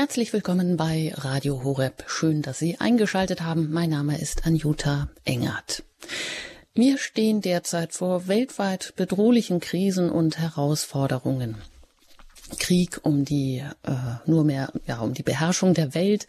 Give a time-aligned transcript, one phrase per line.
[0.00, 2.04] Herzlich willkommen bei Radio Horeb.
[2.06, 3.70] Schön, dass Sie eingeschaltet haben.
[3.70, 5.82] Mein Name ist Anjuta Engert.
[6.72, 11.56] Wir stehen derzeit vor weltweit bedrohlichen Krisen und Herausforderungen.
[12.58, 13.92] Krieg um die äh,
[14.24, 16.26] nur mehr ja um die Beherrschung der Welt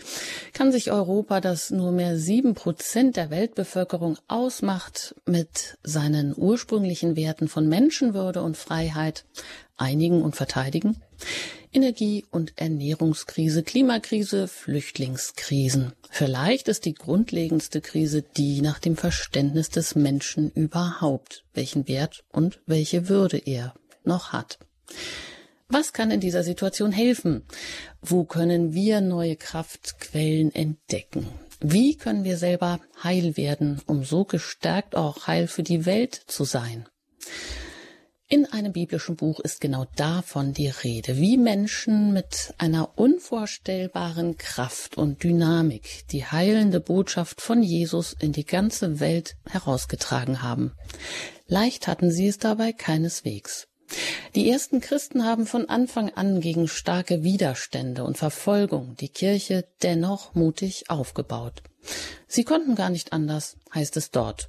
[0.52, 7.48] kann sich Europa, das nur mehr sieben Prozent der Weltbevölkerung ausmacht, mit seinen ursprünglichen Werten
[7.48, 9.24] von Menschenwürde und Freiheit
[9.78, 10.98] einigen und verteidigen?
[11.74, 15.94] Energie- und Ernährungskrise, Klimakrise, Flüchtlingskrisen.
[16.10, 22.60] Vielleicht ist die grundlegendste Krise die nach dem Verständnis des Menschen überhaupt, welchen Wert und
[22.66, 24.60] welche Würde er noch hat.
[25.70, 27.44] Was kann in dieser Situation helfen?
[28.02, 31.30] Wo können wir neue Kraftquellen entdecken?
[31.62, 36.44] Wie können wir selber heil werden, um so gestärkt auch heil für die Welt zu
[36.44, 36.90] sein?
[38.34, 44.98] In einem biblischen Buch ist genau davon die Rede, wie Menschen mit einer unvorstellbaren Kraft
[44.98, 50.72] und Dynamik die heilende Botschaft von Jesus in die ganze Welt herausgetragen haben.
[51.48, 53.68] Leicht hatten sie es dabei keineswegs.
[54.34, 60.36] Die ersten Christen haben von Anfang an gegen starke Widerstände und Verfolgung die Kirche dennoch
[60.36, 61.64] mutig aufgebaut.
[62.30, 64.48] Sie konnten gar nicht anders, heißt es dort.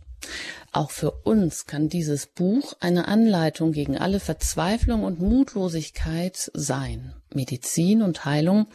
[0.73, 8.03] Auch für uns kann dieses Buch eine Anleitung gegen alle Verzweiflung und Mutlosigkeit sein, Medizin
[8.03, 8.67] und Heilung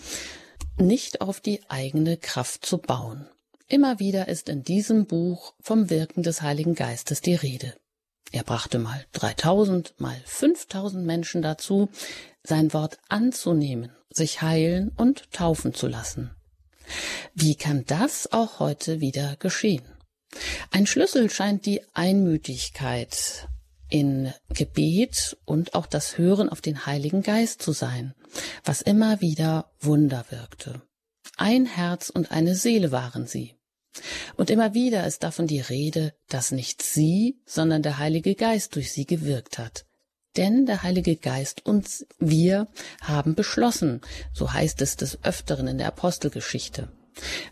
[0.78, 3.28] nicht auf die eigene Kraft zu bauen.
[3.68, 7.74] Immer wieder ist in diesem Buch vom Wirken des Heiligen Geistes die Rede.
[8.32, 11.90] Er brachte mal 3000, mal 5000 Menschen dazu,
[12.44, 16.32] sein Wort anzunehmen, sich heilen und taufen zu lassen.
[17.34, 19.97] Wie kann das auch heute wieder geschehen?
[20.72, 23.48] Ein Schlüssel scheint die Einmütigkeit
[23.90, 28.14] in Gebet und auch das Hören auf den Heiligen Geist zu sein,
[28.64, 30.82] was immer wieder Wunder wirkte.
[31.38, 33.56] Ein Herz und eine Seele waren sie.
[34.36, 38.92] Und immer wieder ist davon die Rede, dass nicht sie, sondern der Heilige Geist durch
[38.92, 39.86] sie gewirkt hat.
[40.36, 42.68] Denn der Heilige Geist und wir
[43.02, 44.02] haben beschlossen,
[44.34, 46.90] so heißt es des Öfteren in der Apostelgeschichte.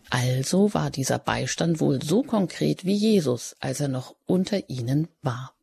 [0.10, 5.54] Also war dieser Beistand wohl so konkret wie Jesus, als er noch unter ihnen war.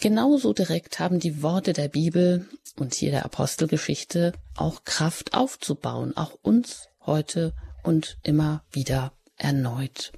[0.00, 2.48] Genauso direkt haben die Worte der Bibel
[2.78, 7.52] und hier der Apostelgeschichte auch Kraft aufzubauen, auch uns heute
[7.82, 10.12] und immer wieder erneut.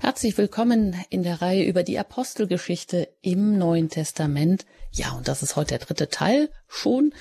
[0.00, 4.66] Herzlich willkommen in der Reihe über die Apostelgeschichte im Neuen Testament.
[4.92, 7.12] Ja, und das ist heute der dritte Teil schon.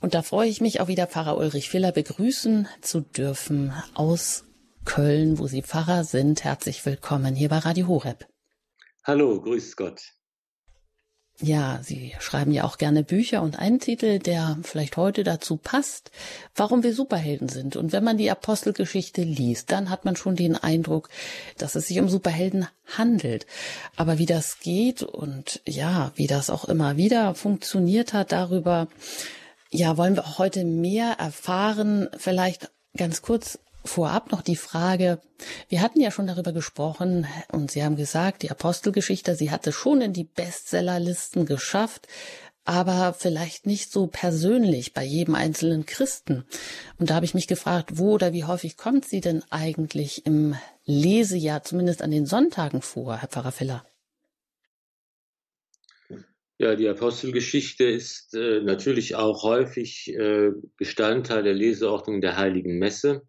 [0.00, 4.44] Und da freue ich mich auch wieder Pfarrer Ulrich Filler begrüßen zu dürfen aus
[4.84, 6.44] Köln, wo Sie Pfarrer sind.
[6.44, 8.26] Herzlich willkommen hier bei Radio Horeb.
[9.04, 10.14] Hallo, grüß Gott.
[11.40, 16.12] Ja, Sie schreiben ja auch gerne Bücher und einen Titel, der vielleicht heute dazu passt,
[16.54, 17.74] warum wir Superhelden sind.
[17.74, 21.08] Und wenn man die Apostelgeschichte liest, dann hat man schon den Eindruck,
[21.58, 23.46] dass es sich um Superhelden handelt.
[23.96, 28.86] Aber wie das geht und ja, wie das auch immer wieder funktioniert hat, darüber,
[29.70, 32.08] ja, wollen wir auch heute mehr erfahren.
[32.16, 35.20] Vielleicht ganz kurz Vorab noch die Frage,
[35.68, 40.00] wir hatten ja schon darüber gesprochen und Sie haben gesagt, die Apostelgeschichte, sie hatte schon
[40.00, 42.08] in die Bestsellerlisten geschafft,
[42.64, 46.44] aber vielleicht nicht so persönlich bei jedem einzelnen Christen.
[46.98, 50.56] Und da habe ich mich gefragt, wo oder wie häufig kommt sie denn eigentlich im
[50.86, 53.86] Lesejahr, zumindest an den Sonntagen vor, Herr Pfarrer Filler?
[56.56, 63.26] Ja, die Apostelgeschichte ist äh, natürlich auch häufig äh, Bestandteil der Leseordnung der Heiligen Messe.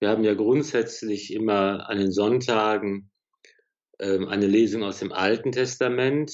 [0.00, 3.10] Wir haben ja grundsätzlich immer an den Sonntagen
[3.98, 6.32] ähm, eine Lesung aus dem Alten Testament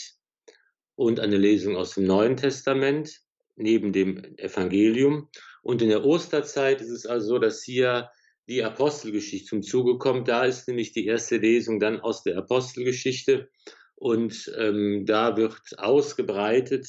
[0.95, 3.21] und eine Lesung aus dem Neuen Testament
[3.57, 5.29] neben dem Evangelium.
[5.63, 8.09] Und in der Osterzeit ist es also so, dass hier
[8.49, 10.29] die Apostelgeschichte zum Zuge kommt.
[10.29, 13.51] Da ist nämlich die erste Lesung dann aus der Apostelgeschichte
[13.97, 16.87] und ähm, da wird ausgebreitet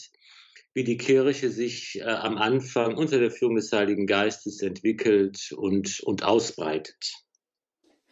[0.77, 6.01] wie die Kirche sich äh, am Anfang unter der Führung des Heiligen Geistes entwickelt und,
[6.01, 7.13] und ausbreitet.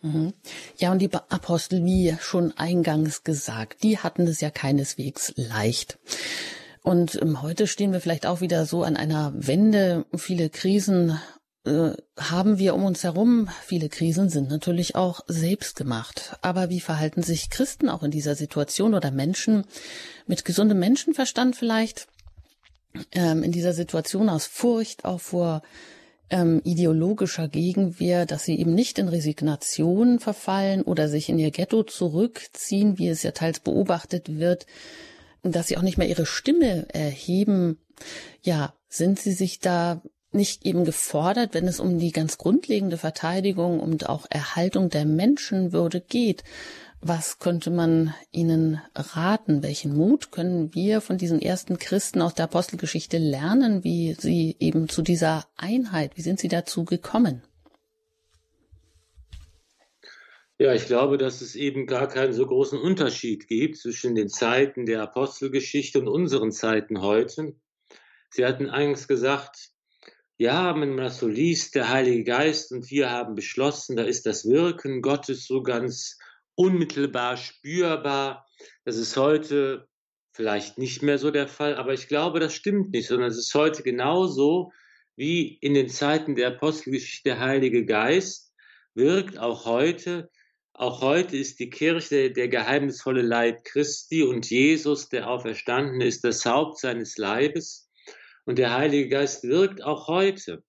[0.01, 0.33] Mhm.
[0.75, 5.99] Ja, und die Apostel, wie schon eingangs gesagt, die hatten es ja keineswegs leicht.
[6.81, 10.07] Und ähm, heute stehen wir vielleicht auch wieder so an einer Wende.
[10.15, 11.19] Viele Krisen
[11.65, 13.47] äh, haben wir um uns herum.
[13.63, 16.39] Viele Krisen sind natürlich auch selbst gemacht.
[16.41, 19.65] Aber wie verhalten sich Christen auch in dieser Situation oder Menschen
[20.25, 22.07] mit gesundem Menschenverstand vielleicht?
[23.13, 25.61] Ähm, in dieser Situation aus Furcht auch vor
[26.29, 31.83] ähm, ideologischer Gegenwehr, dass sie eben nicht in Resignation verfallen oder sich in ihr Ghetto
[31.83, 34.65] zurückziehen, wie es ja teils beobachtet wird,
[35.43, 37.77] dass sie auch nicht mehr ihre Stimme erheben.
[38.41, 40.01] Ja, sind sie sich da
[40.31, 46.01] nicht eben gefordert, wenn es um die ganz grundlegende Verteidigung und auch Erhaltung der Menschenwürde
[46.01, 46.43] geht?
[47.07, 49.61] Was könnte man ihnen raten?
[49.61, 54.89] Welchen Mut können wir von diesen ersten Christen aus der Apostelgeschichte lernen, wie sie eben
[54.89, 57.43] zu dieser Einheit, wie sind sie dazu gekommen?
[60.57, 64.87] Ja, ich glaube, dass es eben gar keinen so großen Unterschied gibt zwischen den Zeiten
[64.87, 67.53] der Apostelgeschichte und unseren Zeiten heute.
[68.31, 69.69] Sie hatten eingangs gesagt,
[70.37, 74.25] ja, wenn man das so liest, der Heilige Geist und wir haben beschlossen, da ist
[74.25, 76.17] das Wirken Gottes so ganz
[76.55, 78.45] unmittelbar spürbar.
[78.83, 79.87] Das ist heute
[80.33, 83.53] vielleicht nicht mehr so der Fall, aber ich glaube, das stimmt nicht, sondern es ist
[83.53, 84.71] heute genauso
[85.15, 88.53] wie in den Zeiten der Apostelgeschichte der Heilige Geist
[88.95, 90.29] wirkt auch heute.
[90.73, 96.45] Auch heute ist die Kirche der geheimnisvolle Leib Christi und Jesus, der Auferstandene, ist das
[96.45, 97.89] Haupt seines Leibes.
[98.43, 100.64] Und der Heilige Geist wirkt auch heute.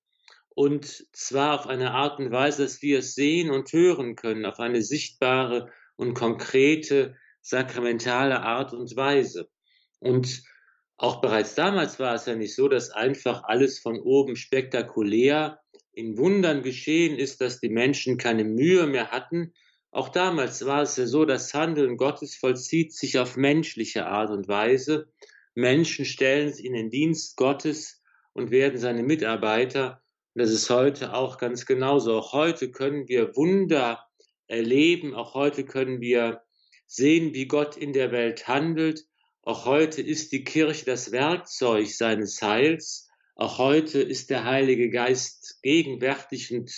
[0.57, 4.59] Und zwar auf eine Art und Weise, dass wir es sehen und hören können, auf
[4.59, 9.51] eine sichtbare und konkrete, sakramentale Art und Weise.
[9.99, 10.43] Und
[10.97, 15.61] auch bereits damals war es ja nicht so, dass einfach alles von oben spektakulär
[15.93, 19.53] in Wundern geschehen ist, dass die Menschen keine Mühe mehr hatten.
[19.91, 24.49] Auch damals war es ja so, das Handeln Gottes vollzieht sich auf menschliche Art und
[24.49, 25.13] Weise.
[25.55, 30.03] Menschen stellen sich in den Dienst Gottes und werden seine Mitarbeiter.
[30.37, 32.19] Und das ist heute auch ganz genauso.
[32.19, 34.07] Auch heute können wir Wunder
[34.49, 35.15] erleben.
[35.15, 36.43] Auch heute können wir
[36.87, 39.07] sehen, wie Gott in der Welt handelt.
[39.41, 43.09] Auch heute ist die Kirche das Werkzeug seines Heils.
[43.35, 46.71] Auch heute ist der Heilige Geist gegenwärtig und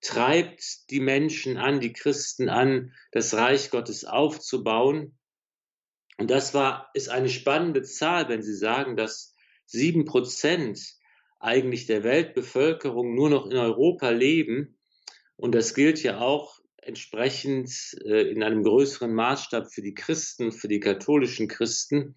[0.00, 5.16] treibt die Menschen an, die Christen an, das Reich Gottes aufzubauen.
[6.18, 9.32] Und das war, ist eine spannende Zahl, wenn Sie sagen, dass
[9.64, 10.96] sieben Prozent
[11.38, 14.78] eigentlich der Weltbevölkerung nur noch in Europa leben.
[15.36, 17.70] Und das gilt ja auch entsprechend
[18.04, 22.14] äh, in einem größeren Maßstab für die Christen, für die katholischen Christen.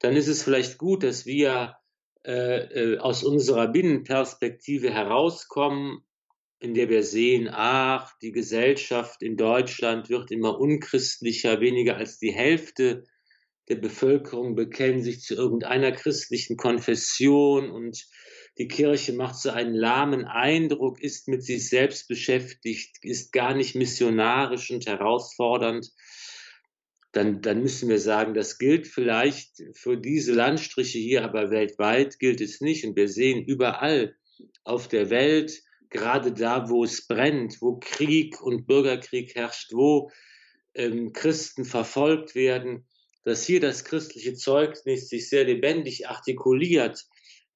[0.00, 1.76] Dann ist es vielleicht gut, dass wir
[2.24, 6.00] äh, äh aus unserer Binnenperspektive herauskommen,
[6.58, 12.32] in der wir sehen, ach, die Gesellschaft in Deutschland wird immer unchristlicher, weniger als die
[12.32, 13.04] Hälfte
[13.68, 18.06] der Bevölkerung bekennen sich zu irgendeiner christlichen Konfession und
[18.58, 23.74] die Kirche macht so einen lahmen Eindruck, ist mit sich selbst beschäftigt, ist gar nicht
[23.74, 25.92] missionarisch und herausfordernd.
[27.12, 32.40] Dann, dann müssen wir sagen, das gilt vielleicht für diese Landstriche hier, aber weltweit gilt
[32.40, 32.84] es nicht.
[32.84, 34.14] Und wir sehen überall
[34.64, 40.10] auf der Welt, gerade da, wo es brennt, wo Krieg und Bürgerkrieg herrscht, wo
[40.74, 42.86] ähm, Christen verfolgt werden,
[43.24, 47.06] dass hier das christliche Zeugnis sich sehr lebendig artikuliert,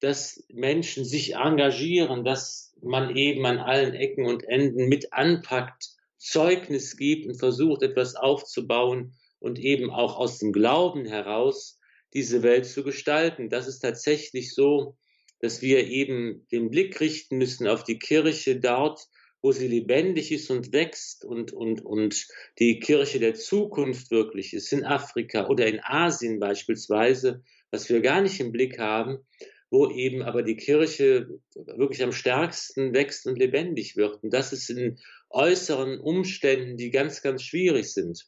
[0.00, 6.96] dass Menschen sich engagieren, dass man eben an allen Ecken und Enden mit anpackt, Zeugnis
[6.96, 11.78] gibt und versucht, etwas aufzubauen und eben auch aus dem Glauben heraus
[12.12, 13.48] diese Welt zu gestalten.
[13.48, 14.96] Das ist tatsächlich so,
[15.40, 19.08] dass wir eben den Blick richten müssen auf die Kirche dort,
[19.42, 22.26] wo sie lebendig ist und wächst und, und, und
[22.58, 28.20] die Kirche der Zukunft wirklich ist, in Afrika oder in Asien beispielsweise, was wir gar
[28.20, 29.24] nicht im Blick haben,
[29.70, 34.22] wo eben aber die Kirche wirklich am stärksten wächst und lebendig wird.
[34.22, 34.98] Und das ist in
[35.30, 38.26] äußeren Umständen, die ganz, ganz schwierig sind.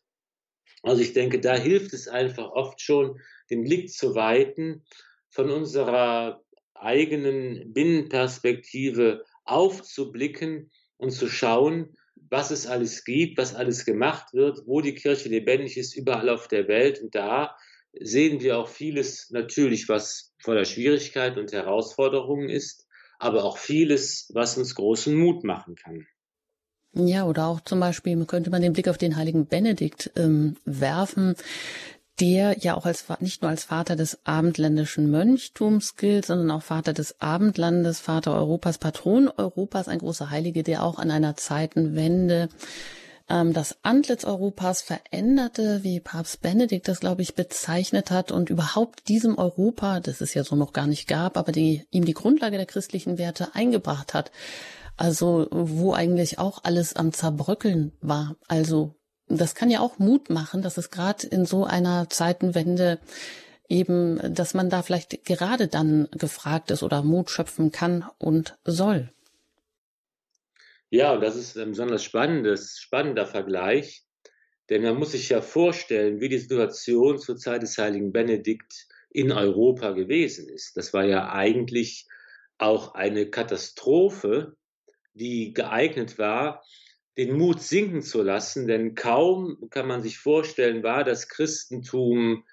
[0.83, 4.85] Also ich denke, da hilft es einfach oft schon, den Blick zu weiten,
[5.31, 6.43] von unserer
[6.75, 11.97] eigenen Binnenperspektive aufzublicken und zu schauen,
[12.31, 16.49] was es alles gibt, was alles gemacht wird, wo die Kirche lebendig ist, überall auf
[16.49, 17.00] der Welt.
[17.00, 17.57] Und da
[18.00, 22.87] sehen wir auch vieles natürlich, was voller Schwierigkeit und Herausforderungen ist,
[23.18, 26.06] aber auch vieles, was uns großen Mut machen kann.
[26.94, 31.37] Ja, oder auch zum Beispiel könnte man den Blick auf den heiligen Benedikt ähm, werfen,
[32.20, 36.92] der ja auch als nicht nur als Vater des abendländischen Mönchtums gilt, sondern auch Vater
[36.92, 42.49] des Abendlandes, Vater Europas, Patron Europas, ein großer Heilige, der auch an einer Zeitenwende
[43.33, 49.09] ähm, das Antlitz Europas veränderte, wie Papst Benedikt das, glaube ich, bezeichnet hat und überhaupt
[49.09, 52.59] diesem Europa, das es ja so noch gar nicht gab, aber die ihm die Grundlage
[52.59, 54.31] der christlichen Werte eingebracht hat.
[54.99, 58.37] Also wo eigentlich auch alles am Zerbröckeln war.
[58.47, 58.95] Also
[59.29, 62.99] das kann ja auch Mut machen, dass es gerade in so einer Zeitenwende
[63.69, 69.11] eben, dass man da vielleicht gerade dann gefragt ist oder Mut schöpfen kann und soll.
[70.94, 74.04] Ja, das ist ein besonders spannendes, spannender Vergleich,
[74.68, 79.32] denn man muss sich ja vorstellen, wie die Situation zur Zeit des heiligen Benedikt in
[79.32, 80.76] Europa gewesen ist.
[80.76, 82.06] Das war ja eigentlich
[82.58, 84.54] auch eine Katastrophe,
[85.14, 86.62] die geeignet war,
[87.16, 92.44] den Mut sinken zu lassen, denn kaum kann man sich vorstellen, war das Christentum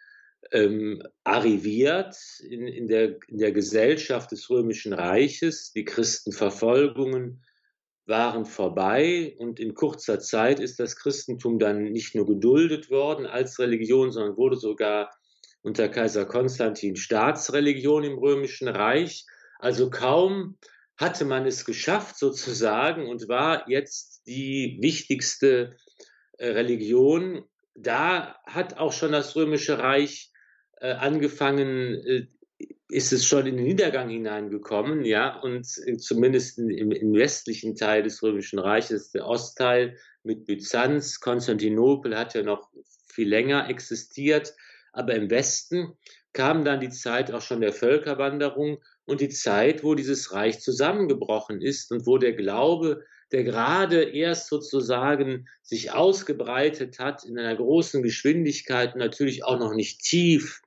[0.53, 2.15] ähm, arriviert
[2.49, 5.73] in, in, der, in der Gesellschaft des Römischen Reiches.
[5.73, 7.43] Die Christenverfolgungen
[8.09, 13.59] waren vorbei und in kurzer Zeit ist das Christentum dann nicht nur geduldet worden als
[13.59, 15.11] Religion, sondern wurde sogar
[15.61, 19.25] unter Kaiser Konstantin Staatsreligion im Römischen Reich.
[19.59, 20.57] Also kaum
[20.97, 25.77] hatte man es geschafft sozusagen und war jetzt die wichtigste
[26.37, 27.45] äh, Religion.
[27.75, 30.31] Da hat auch schon das Römische Reich
[30.81, 32.27] äh, angefangen, äh,
[32.91, 35.63] ist es schon in den Niedergang hineingekommen, ja, und
[36.01, 42.41] zumindest im, im, westlichen Teil des Römischen Reiches, der Ostteil mit Byzanz, Konstantinopel hat ja
[42.41, 42.69] noch
[43.05, 44.55] viel länger existiert,
[44.91, 45.93] aber im Westen
[46.33, 51.61] kam dann die Zeit auch schon der Völkerwanderung und die Zeit, wo dieses Reich zusammengebrochen
[51.61, 58.01] ist und wo der Glaube, der gerade erst sozusagen sich ausgebreitet hat in einer großen
[58.01, 60.61] Geschwindigkeit, natürlich auch noch nicht tief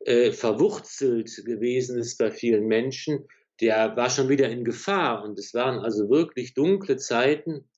[0.00, 3.26] äh, verwurzelt gewesen ist bei vielen Menschen,
[3.60, 5.22] der war schon wieder in Gefahr.
[5.24, 7.68] Und es waren also wirklich dunkle Zeiten,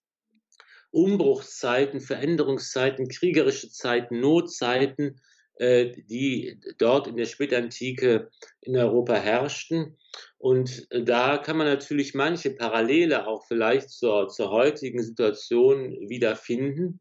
[0.90, 5.20] Umbruchszeiten, Veränderungszeiten, kriegerische Zeiten, Notzeiten,
[5.56, 9.96] äh, die dort in der Spätantike in Europa herrschten.
[10.38, 17.00] Und äh, da kann man natürlich manche Parallele auch vielleicht zur, zur heutigen Situation wiederfinden.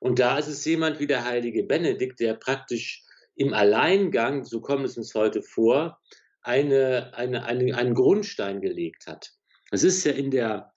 [0.00, 3.02] Und da ist es jemand wie der heilige Benedikt, der praktisch
[3.38, 6.00] im Alleingang, so kommt es uns heute vor,
[6.42, 9.32] eine, eine, eine, einen Grundstein gelegt hat.
[9.70, 10.72] Es ist ja in der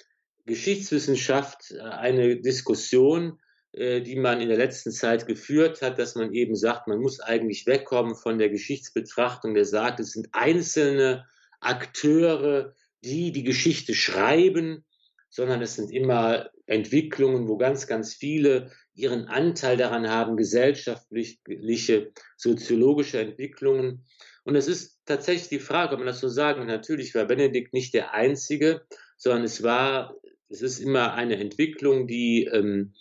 [0.45, 3.39] Geschichtswissenschaft äh, eine Diskussion,
[3.71, 7.19] äh, die man in der letzten Zeit geführt hat, dass man eben sagt, man muss
[7.19, 11.25] eigentlich wegkommen von der Geschichtsbetrachtung, der sagt, es sind einzelne
[11.61, 14.85] Akteure, die die Geschichte schreiben,
[15.29, 23.19] sondern es sind immer Entwicklungen, wo ganz, ganz viele ihren Anteil daran haben, gesellschaftliche, soziologische
[23.19, 24.05] Entwicklungen.
[24.43, 27.93] Und es ist tatsächlich die Frage, ob man das so sagen, natürlich war Benedikt nicht
[27.93, 28.81] der Einzige,
[29.17, 30.15] sondern es war,
[30.49, 32.93] es ist immer eine Entwicklung, die ähm,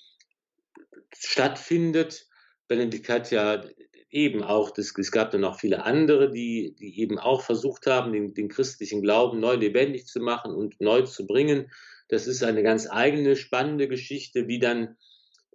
[1.16, 2.26] stattfindet.
[2.68, 3.64] Benedikt hat ja
[4.10, 8.12] eben auch, das, es gab dann auch viele andere, die, die eben auch versucht haben,
[8.12, 11.70] den, den christlichen Glauben neu lebendig zu machen und neu zu bringen.
[12.08, 14.96] Das ist eine ganz eigene, spannende Geschichte, wie dann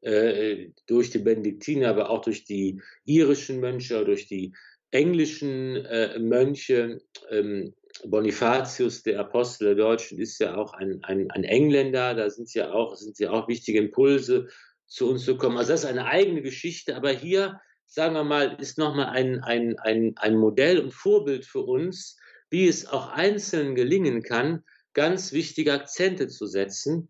[0.06, 4.54] äh, durch die Benediktiner, aber auch durch die irischen Mönche, durch die
[4.92, 7.02] englischen äh, Mönche.
[7.30, 12.14] Ähm, Bonifatius, der Apostel der Deutschen, ist ja auch ein, ein, ein Engländer.
[12.14, 14.50] Da sind ja auch, sind ja auch wichtige Impulse
[14.86, 15.58] zu uns zu kommen.
[15.58, 19.80] Also das ist eine eigene Geschichte, aber hier, sagen wir mal, ist nochmal ein, ein,
[19.80, 22.18] ein, ein Modell und Vorbild für uns,
[22.50, 27.10] wie es auch Einzelnen gelingen kann, ganz wichtige Akzente zu setzen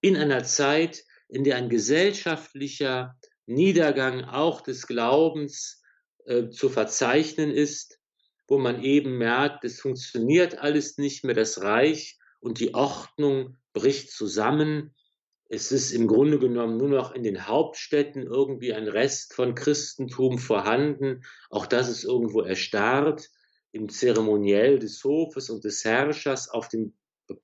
[0.00, 5.82] in einer Zeit, in der ein gesellschaftlicher Niedergang auch des Glaubens
[6.26, 7.98] äh, zu verzeichnen ist,
[8.46, 14.10] wo man eben merkt, es funktioniert alles nicht mehr, das Reich und die Ordnung bricht
[14.10, 14.94] zusammen.
[15.48, 20.38] Es ist im Grunde genommen nur noch in den Hauptstädten irgendwie ein Rest von Christentum
[20.38, 21.22] vorhanden.
[21.48, 23.30] Auch das ist irgendwo erstarrt
[23.72, 26.92] im Zeremoniell des Hofes und des Herrschers auf dem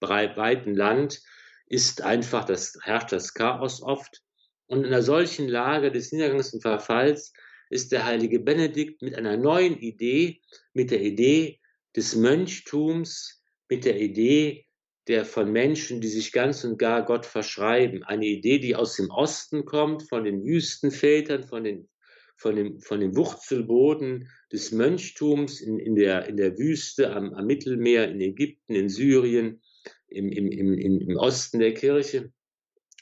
[0.00, 1.22] weiten Land
[1.68, 4.22] ist einfach das, herrscht das Chaos oft.
[4.66, 7.32] Und in einer solchen Lage des Niedergangs und Verfalls
[7.70, 10.40] ist der heilige Benedikt mit einer neuen Idee,
[10.72, 11.60] mit der Idee
[11.96, 14.66] des Mönchtums, mit der Idee
[15.08, 18.04] der von Menschen, die sich ganz und gar Gott verschreiben.
[18.04, 21.88] Eine Idee, die aus dem Osten kommt, von den Wüstenvätern, von, den,
[22.36, 27.46] von, dem, von dem Wurzelboden des Mönchtums in, in, der, in der Wüste, am, am
[27.46, 29.62] Mittelmeer, in Ägypten, in Syrien,
[30.08, 32.32] im, im, im, im Osten der Kirche.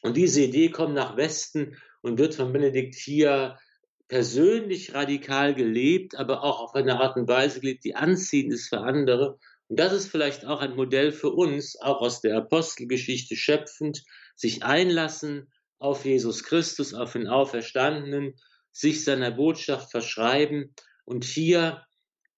[0.02, 3.58] Und diese Idee kommt nach Westen und wird von Benedikt hier
[4.08, 8.80] persönlich radikal gelebt, aber auch auf eine Art und Weise gelebt, die anziehend ist für
[8.80, 9.38] andere.
[9.68, 14.04] Und das ist vielleicht auch ein Modell für uns, auch aus der Apostelgeschichte schöpfend,
[14.36, 18.34] sich einlassen auf Jesus Christus, auf den Auferstandenen,
[18.70, 21.85] sich seiner Botschaft verschreiben und hier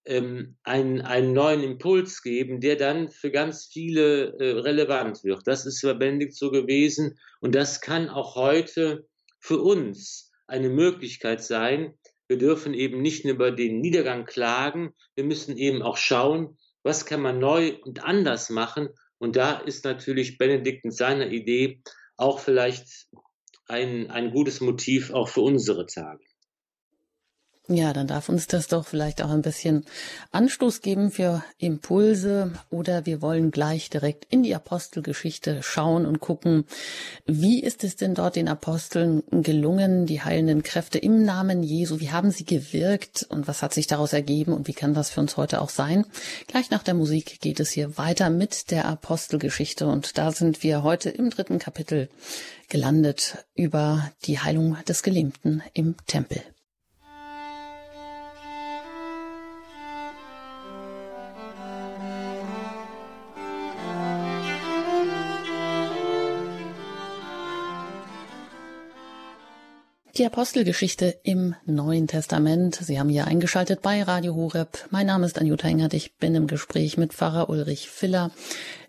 [0.09, 5.43] ähm, einen, einen neuen Impuls geben, der dann für ganz viele äh, relevant wird.
[5.47, 9.07] Das ist bei Benedikt so gewesen und das kann auch heute
[9.39, 11.95] für uns eine Möglichkeit sein.
[12.27, 17.05] Wir dürfen eben nicht nur über den Niedergang klagen, wir müssen eben auch schauen, was
[17.05, 18.89] kann man neu und anders machen.
[19.19, 21.83] Und da ist natürlich Benedikt in seiner Idee
[22.17, 23.09] auch vielleicht
[23.67, 26.25] ein, ein gutes Motiv auch für unsere Tage.
[27.71, 29.85] Ja, dann darf uns das doch vielleicht auch ein bisschen
[30.33, 36.65] Anstoß geben für Impulse oder wir wollen gleich direkt in die Apostelgeschichte schauen und gucken,
[37.27, 42.11] wie ist es denn dort den Aposteln gelungen, die heilenden Kräfte im Namen Jesu, wie
[42.11, 45.37] haben sie gewirkt und was hat sich daraus ergeben und wie kann das für uns
[45.37, 46.07] heute auch sein?
[46.47, 50.83] Gleich nach der Musik geht es hier weiter mit der Apostelgeschichte und da sind wir
[50.85, 52.09] heute im dritten Kapitel
[52.71, 56.41] gelandet über die Heilung des Gelähmten im Tempel.
[70.19, 72.75] Die Apostelgeschichte im Neuen Testament.
[72.75, 74.89] Sie haben hier eingeschaltet bei Radio Horeb.
[74.91, 75.95] Mein Name ist Anjuta Engert.
[75.95, 78.33] Ich bin im Gespräch mit Pfarrer Ulrich Filler,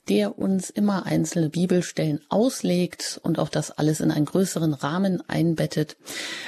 [0.08, 5.98] der uns immer einzelne Bibelstellen auslegt und auch das alles in einen größeren Rahmen einbettet.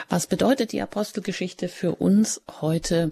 [0.10, 3.12] Was bedeutet die Apostelgeschichte für uns heute?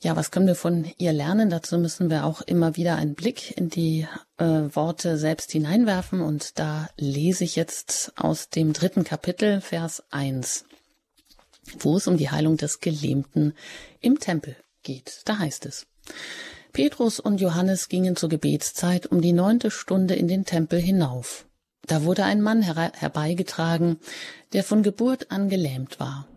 [0.00, 1.50] Ja, was können wir von ihr lernen?
[1.50, 4.08] Dazu müssen wir auch immer wieder einen Blick in die
[4.38, 10.64] äh, Worte selbst hineinwerfen und da lese ich jetzt aus dem dritten Kapitel, Vers 1
[11.78, 13.54] wo es um die Heilung des Gelähmten
[14.00, 15.22] im Tempel geht.
[15.24, 15.86] Da heißt es,
[16.72, 21.46] Petrus und Johannes gingen zur Gebetszeit um die neunte Stunde in den Tempel hinauf.
[21.86, 23.98] Da wurde ein Mann her herbeigetragen,
[24.52, 26.28] der von Geburt an gelähmt war.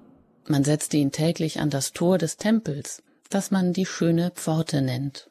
[0.47, 5.29] Man setzte ihn täglich an das Tor des Tempels, das man die schöne Pforte nennt.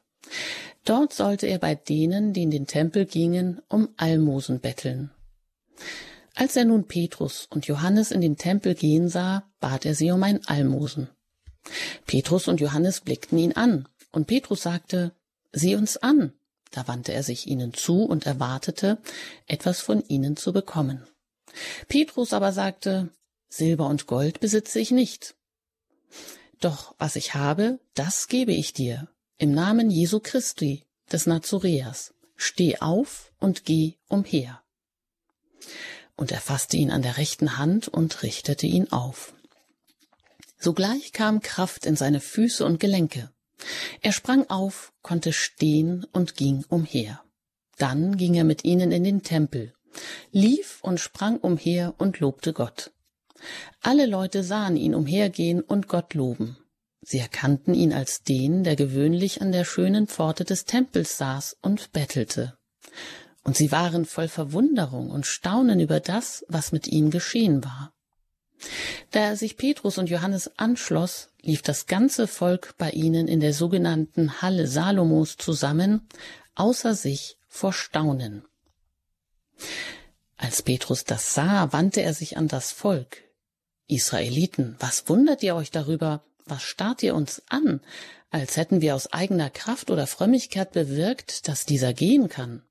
[0.85, 5.11] Dort sollte er bei denen, die in den Tempel gingen, um Almosen betteln.
[6.39, 10.23] Als er nun Petrus und Johannes in den Tempel gehen sah, bat er sie um
[10.23, 11.09] ein Almosen.
[12.07, 15.11] Petrus und Johannes blickten ihn an, und Petrus sagte,
[15.51, 16.33] Sieh uns an.
[16.71, 18.99] Da wandte er sich ihnen zu und erwartete,
[19.49, 21.03] etwas von ihnen zu bekommen.
[21.89, 23.09] Petrus aber sagte,
[23.49, 25.35] Silber und Gold besitze ich nicht.
[26.61, 32.15] Doch was ich habe, das gebe ich dir, im Namen Jesu Christi, des Nazoreas.
[32.37, 34.63] Steh auf und geh umher
[36.19, 39.33] und er fasste ihn an der rechten Hand und richtete ihn auf.
[40.59, 43.31] Sogleich kam Kraft in seine Füße und Gelenke.
[44.03, 47.23] Er sprang auf, konnte stehen und ging umher.
[47.79, 49.73] Dann ging er mit ihnen in den Tempel,
[50.33, 52.91] lief und sprang umher und lobte Gott.
[53.81, 56.59] Alle Leute sahen ihn umhergehen und Gott loben.
[57.01, 61.93] Sie erkannten ihn als den, der gewöhnlich an der schönen Pforte des Tempels saß und
[61.93, 62.59] bettelte
[63.49, 67.95] und sie waren voll Verwunderung und Staunen über das, was mit ihm geschehen war.
[69.11, 73.55] Da er sich Petrus und Johannes anschloss, lief das ganze Volk bei ihnen in der
[73.55, 76.07] sogenannten Halle Salomos zusammen,
[76.57, 78.45] außer sich vor Staunen.
[80.37, 83.17] Als Petrus das sah, wandte er sich an das Volk.
[83.87, 86.23] Israeliten, was wundert ihr euch darüber?
[86.45, 87.81] Was starrt ihr uns an,
[88.29, 92.63] als hätten wir aus eigener Kraft oder Frömmigkeit bewirkt, dass dieser gehen kann?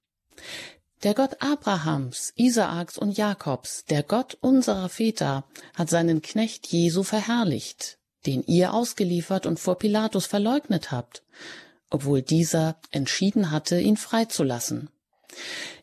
[1.04, 5.46] Der Gott Abrahams, Isaaks und Jakobs, der Gott unserer Väter,
[5.76, 11.24] hat seinen Knecht Jesu verherrlicht, den ihr ausgeliefert und vor Pilatus verleugnet habt,
[11.90, 14.90] obwohl dieser entschieden hatte, ihn freizulassen.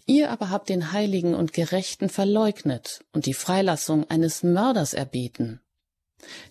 [0.07, 5.61] Ihr aber habt den Heiligen und Gerechten verleugnet und die Freilassung eines Mörders erbeten.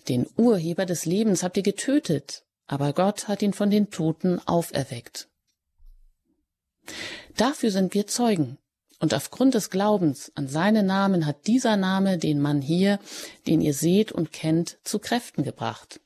[0.08, 5.28] Den Urheber des Lebens habt ihr getötet, aber Gott hat ihn von den Toten auferweckt.
[7.36, 8.58] Dafür sind wir Zeugen.
[9.00, 12.98] Und aufgrund des Glaubens an seinen Namen hat dieser Name den Mann hier,
[13.46, 16.00] den ihr seht und kennt, zu Kräften gebracht.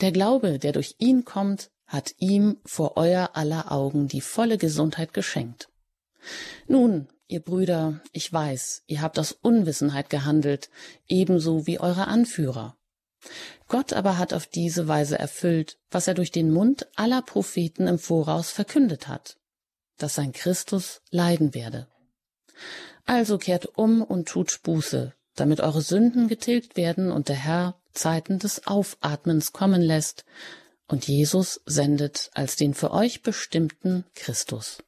[0.00, 5.12] Der Glaube, der durch ihn kommt, hat ihm vor euer aller Augen die volle Gesundheit
[5.12, 5.68] geschenkt.
[6.66, 10.70] Nun, ihr Brüder, ich weiß, ihr habt aus Unwissenheit gehandelt,
[11.08, 12.76] ebenso wie eure Anführer.
[13.68, 17.98] Gott aber hat auf diese Weise erfüllt, was er durch den Mund aller Propheten im
[17.98, 19.36] Voraus verkündet hat
[20.02, 21.86] dass sein Christus leiden werde.
[23.04, 28.38] Also kehrt um und tut Buße, damit eure Sünden getilgt werden und der Herr Zeiten
[28.38, 30.24] des Aufatmens kommen lässt
[30.88, 34.82] und Jesus sendet als den für euch bestimmten Christus.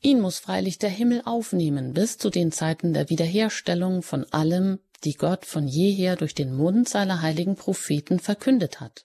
[0.00, 5.14] Ihn muss freilich der Himmel aufnehmen bis zu den Zeiten der Wiederherstellung von allem, die
[5.14, 9.04] Gott von jeher durch den Mund seiner heiligen Propheten verkündet hat.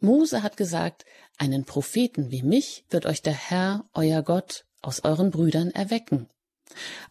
[0.00, 1.04] Mose hat gesagt,
[1.38, 6.28] einen Propheten wie mich wird euch der Herr, euer Gott, aus euren Brüdern erwecken.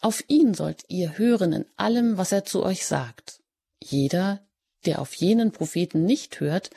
[0.02, 3.42] Auf ihn sollt ihr hören in allem, was er zu euch sagt.
[3.82, 4.46] Jeder,
[4.86, 6.70] der auf jenen Propheten nicht hört,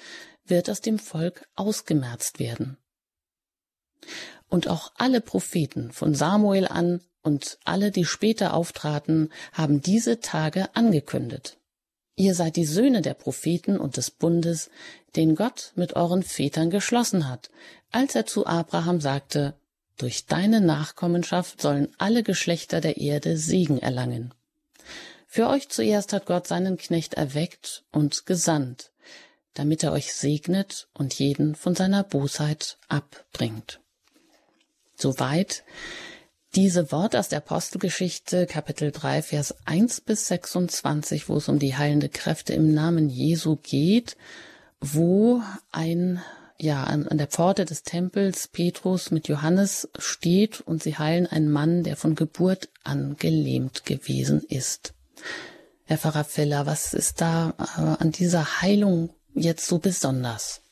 [0.44, 2.78] wird aus dem Volk ausgemerzt werden.
[4.48, 10.74] Und auch alle Propheten von Samuel an und alle, die später auftraten, haben diese Tage
[10.76, 11.58] angekündigt.
[12.14, 14.70] Ihr seid die Söhne der Propheten und des Bundes,
[15.16, 17.50] den Gott mit euren Vätern geschlossen hat,
[17.90, 19.54] als er zu Abraham sagte,
[19.98, 24.32] durch deine Nachkommenschaft sollen alle Geschlechter der Erde Segen erlangen.
[25.26, 28.92] Für euch zuerst hat Gott seinen Knecht erweckt und gesandt,
[29.54, 33.80] damit er euch segnet und jeden von seiner Bosheit abbringt.
[34.94, 35.64] Soweit
[36.56, 41.76] diese Worte aus der Apostelgeschichte, Kapitel 3, Vers 1 bis 26, wo es um die
[41.76, 44.16] heilende Kräfte im Namen Jesu geht,
[44.80, 46.22] wo ein,
[46.58, 51.50] ja, an, an der Pforte des Tempels Petrus mit Johannes steht und sie heilen einen
[51.50, 54.94] Mann, der von Geburt an gelähmt gewesen ist.
[55.84, 60.62] Herr Pfarrer Feller, was ist da äh, an dieser Heilung jetzt so besonders?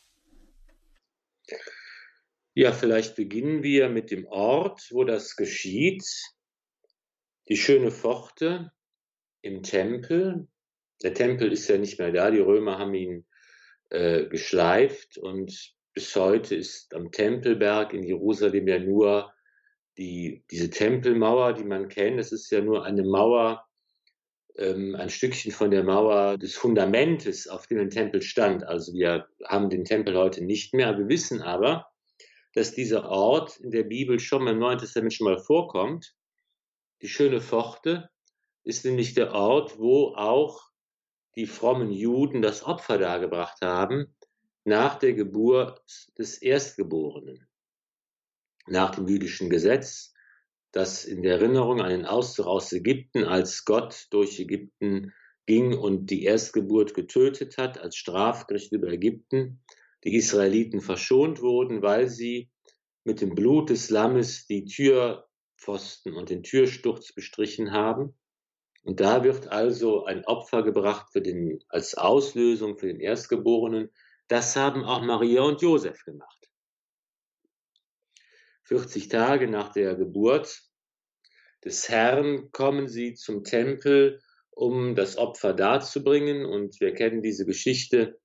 [2.57, 6.05] Ja, vielleicht beginnen wir mit dem Ort, wo das geschieht.
[7.49, 8.71] Die schöne Pforte
[9.43, 10.47] im Tempel.
[11.03, 12.31] Der Tempel ist ja nicht mehr da.
[12.31, 13.27] Die Römer haben ihn
[13.91, 19.33] äh, geschleift und bis heute ist am Tempelberg in Jerusalem ja nur
[19.99, 22.21] die, diese Tempelmauer, die man kennt.
[22.21, 23.67] Es ist ja nur eine Mauer,
[24.57, 28.63] ähm, ein Stückchen von der Mauer des Fundamentes, auf dem ein Tempel stand.
[28.63, 30.97] Also wir haben den Tempel heute nicht mehr.
[30.97, 31.89] Wir wissen aber,
[32.55, 36.15] dass dieser Ort in der Bibel schon im Neuen Testament schon mal vorkommt.
[37.03, 38.11] Die schöne Pforte
[38.63, 40.71] ist nämlich der Ort, wo auch
[41.37, 44.15] die frommen Juden das Opfer dargebracht haben
[44.65, 45.83] nach der Geburt
[46.17, 47.47] des Erstgeborenen.
[48.67, 50.15] Nach dem jüdischen Gesetz,
[50.73, 55.13] das in der Erinnerung an den Auszug aus Ägypten, als Gott durch Ägypten
[55.47, 59.63] ging und die Erstgeburt getötet hat, als Strafgericht über Ägypten,
[60.05, 62.51] die Israeliten verschont wurden, weil sie
[63.05, 68.15] mit dem Blut des Lammes die Türpfosten und den Türsturz bestrichen haben.
[68.83, 73.91] Und da wird also ein Opfer gebracht für den, als Auslösung für den Erstgeborenen.
[74.29, 76.51] Das haben auch Maria und Josef gemacht.
[78.65, 80.63] 40 Tage nach der Geburt
[81.65, 86.45] des Herrn kommen sie zum Tempel, um das Opfer darzubringen.
[86.45, 88.21] Und wir kennen diese Geschichte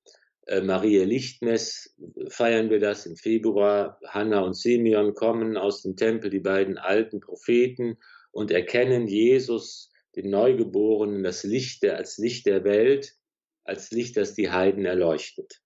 [0.49, 1.95] äh, Maria Lichtmess
[2.29, 3.99] feiern wir das im Februar.
[4.07, 7.97] Hannah und Simeon kommen aus dem Tempel, die beiden alten Propheten,
[8.31, 13.15] und erkennen Jesus, den Neugeborenen, das Licht der, als Licht der Welt,
[13.63, 15.61] als Licht, das die Heiden erleuchtet.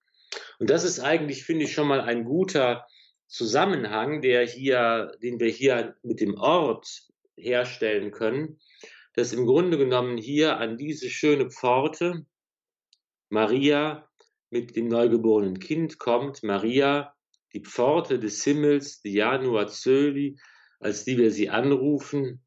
[0.60, 2.86] Und das ist eigentlich, finde ich, schon mal ein guter
[3.28, 8.60] Zusammenhang, der hier, den wir hier mit dem Ort herstellen können,
[9.15, 12.26] dass im Grunde genommen hier an diese schöne Pforte
[13.30, 14.10] Maria
[14.54, 17.16] mit dem neugeborenen Kind kommt Maria,
[17.54, 20.38] die Pforte des Himmels, die Janua Zöli,
[20.80, 22.46] als die wir sie anrufen,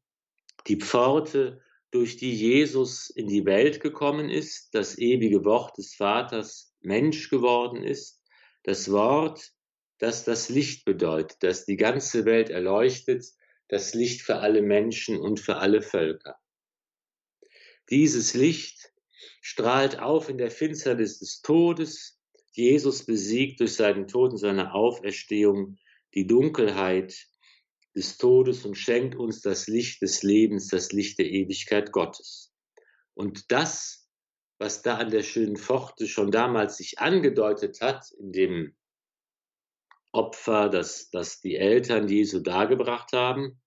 [0.67, 6.73] die Pforte, durch die Jesus in die Welt gekommen ist, das ewige Wort des Vaters
[6.81, 8.21] Mensch geworden ist,
[8.63, 9.51] das Wort,
[9.97, 13.25] das das Licht bedeutet, das die ganze Welt erleuchtet,
[13.67, 16.37] das Licht für alle Menschen und für alle Völker.
[17.89, 18.93] Dieses Licht
[19.41, 22.19] strahlt auf in der Finsternis des Todes.
[22.51, 25.77] Jesus besiegt durch seinen Tod und seine Auferstehung
[26.13, 27.15] die Dunkelheit
[27.95, 32.53] des Todes und schenkt uns das Licht des Lebens, das Licht der Ewigkeit Gottes.
[33.13, 34.07] Und das,
[34.59, 38.75] was da an der schönen Pforte schon damals sich angedeutet hat, in dem
[40.11, 43.61] Opfer, das, das die Eltern Jesu dargebracht haben,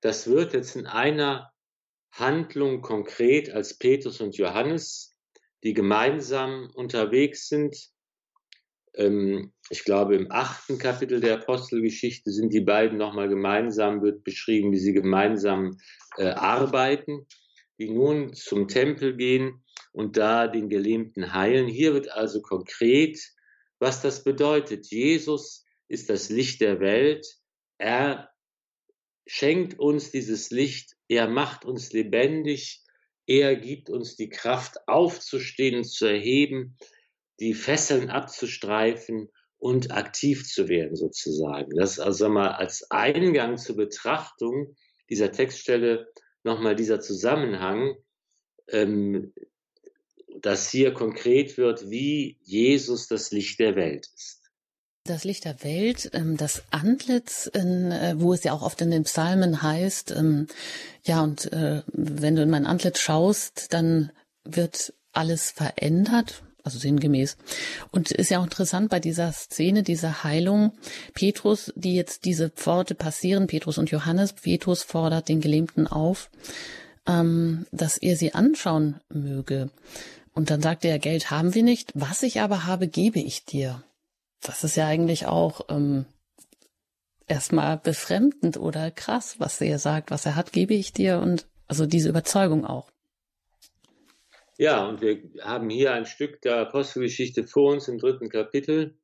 [0.00, 1.53] das wird jetzt in einer
[2.14, 5.12] Handlung konkret als Petrus und Johannes,
[5.64, 7.76] die gemeinsam unterwegs sind.
[8.94, 14.70] Ähm, ich glaube, im achten Kapitel der Apostelgeschichte sind die beiden nochmal gemeinsam, wird beschrieben,
[14.70, 15.76] wie sie gemeinsam
[16.16, 17.26] äh, arbeiten,
[17.78, 21.66] die nun zum Tempel gehen und da den Gelähmten heilen.
[21.66, 23.18] Hier wird also konkret,
[23.80, 24.86] was das bedeutet.
[24.86, 27.26] Jesus ist das Licht der Welt.
[27.78, 28.30] Er
[29.26, 32.82] schenkt uns dieses Licht, er macht uns lebendig,
[33.26, 36.76] er gibt uns die Kraft aufzustehen, zu erheben,
[37.40, 41.74] die Fesseln abzustreifen und aktiv zu werden sozusagen.
[41.76, 44.76] Das ist also mal als Eingang zur Betrachtung
[45.08, 46.12] dieser Textstelle
[46.42, 47.96] nochmal dieser Zusammenhang,
[48.68, 49.32] ähm,
[50.40, 54.43] dass hier konkret wird, wie Jesus das Licht der Welt ist.
[55.06, 59.04] Das Licht der Welt, ähm, das Antlitz, äh, wo es ja auch oft in den
[59.04, 60.46] Psalmen heißt, ähm,
[61.04, 64.12] ja, und äh, wenn du in mein Antlitz schaust, dann
[64.44, 67.36] wird alles verändert, also sinngemäß.
[67.90, 70.72] Und ist ja auch interessant bei dieser Szene, dieser Heilung,
[71.12, 76.30] Petrus, die jetzt diese Pforte passieren, Petrus und Johannes, Petrus fordert den Gelähmten auf,
[77.06, 79.68] ähm, dass er sie anschauen möge.
[80.32, 83.84] Und dann sagt er, Geld haben wir nicht, was ich aber habe, gebe ich dir.
[84.44, 86.04] Das ist ja eigentlich auch ähm,
[87.26, 91.86] erstmal befremdend oder krass, was er sagt, was er hat, gebe ich dir und also
[91.86, 92.90] diese Überzeugung auch.
[94.58, 98.98] Ja, und wir haben hier ein Stück der Apostelgeschichte vor uns im dritten Kapitel,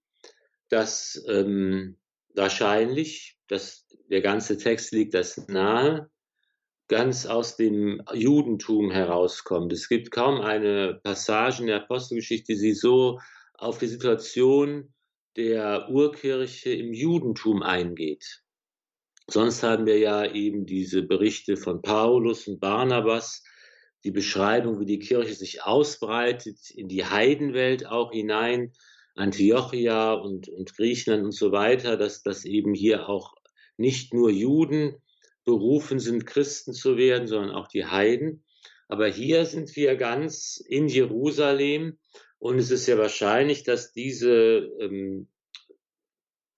[0.69, 1.97] das ähm,
[2.35, 6.11] wahrscheinlich, dass der ganze Text liegt das nahe,
[6.87, 9.73] ganz aus dem Judentum herauskommt.
[9.73, 13.21] Es gibt kaum eine Passage in der Apostelgeschichte, die so
[13.55, 14.93] auf die Situation
[15.37, 18.43] der Urkirche im Judentum eingeht.
[19.29, 23.45] Sonst haben wir ja eben diese Berichte von Paulus und Barnabas,
[24.03, 28.73] die Beschreibung, wie die Kirche sich ausbreitet, in die Heidenwelt auch hinein,
[29.15, 33.35] Antiochia und, und Griechenland und so weiter, dass, dass eben hier auch
[33.77, 34.97] nicht nur Juden
[35.45, 38.45] berufen sind, Christen zu werden, sondern auch die Heiden.
[38.89, 41.99] Aber hier sind wir ganz in Jerusalem
[42.41, 45.29] und es ist ja wahrscheinlich, dass diese ähm,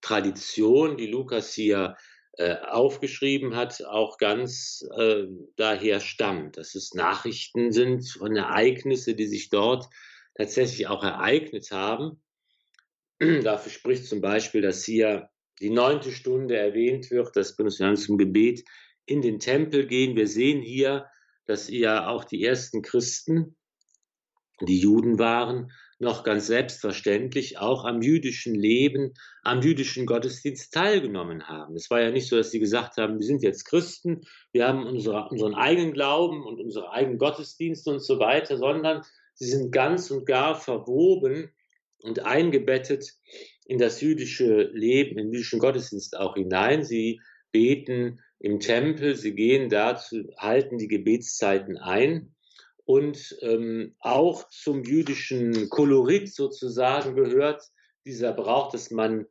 [0.01, 1.97] Tradition, die Lukas hier
[2.39, 5.25] äh, aufgeschrieben hat, auch ganz äh,
[5.57, 9.87] daher stammt, dass es Nachrichten sind von Ereignissen, die sich dort
[10.37, 12.23] tatsächlich auch ereignet haben.
[13.19, 18.19] Dafür spricht zum Beispiel, dass hier die neunte Stunde erwähnt wird, das benutzt wir zum
[18.19, 18.65] Gebet,
[19.05, 20.15] in den Tempel gehen.
[20.15, 21.07] Wir sehen hier,
[21.45, 23.57] dass ja auch die ersten Christen,
[24.61, 31.77] die Juden waren, noch ganz selbstverständlich auch am jüdischen Leben, am jüdischen Gottesdienst teilgenommen haben.
[31.77, 34.85] Es war ja nicht so, dass sie gesagt haben, wir sind jetzt Christen, wir haben
[34.85, 39.03] unsere, unseren eigenen Glauben und unsere eigenen Gottesdienste und so weiter, sondern
[39.35, 41.53] sie sind ganz und gar verwoben
[42.03, 43.07] und eingebettet
[43.65, 46.85] in das jüdische Leben, den jüdischen Gottesdienst auch hinein.
[46.85, 47.21] Sie
[47.53, 52.35] beten im Tempel, sie gehen dazu, halten die Gebetszeiten ein
[52.85, 57.63] und ähm, auch zum jüdischen Kolorit sozusagen gehört
[58.05, 59.27] dieser Brauch, dass man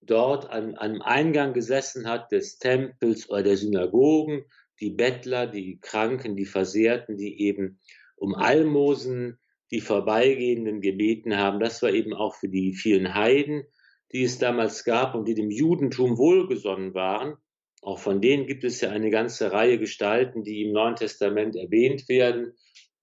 [0.00, 4.44] dort an, einem Eingang gesessen hat des Tempels oder der Synagogen,
[4.80, 7.80] die Bettler, die Kranken, die Versehrten, die eben
[8.16, 9.38] um Almosen
[9.70, 11.58] die Vorbeigehenden gebeten haben.
[11.58, 13.64] Das war eben auch für die vielen Heiden,
[14.12, 17.36] die es damals gab und die dem Judentum wohlgesonnen waren.
[17.84, 22.08] Auch von denen gibt es ja eine ganze Reihe Gestalten, die im Neuen Testament erwähnt
[22.08, 22.54] werden.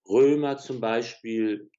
[0.10, 1.70] Römer zum Beispiel,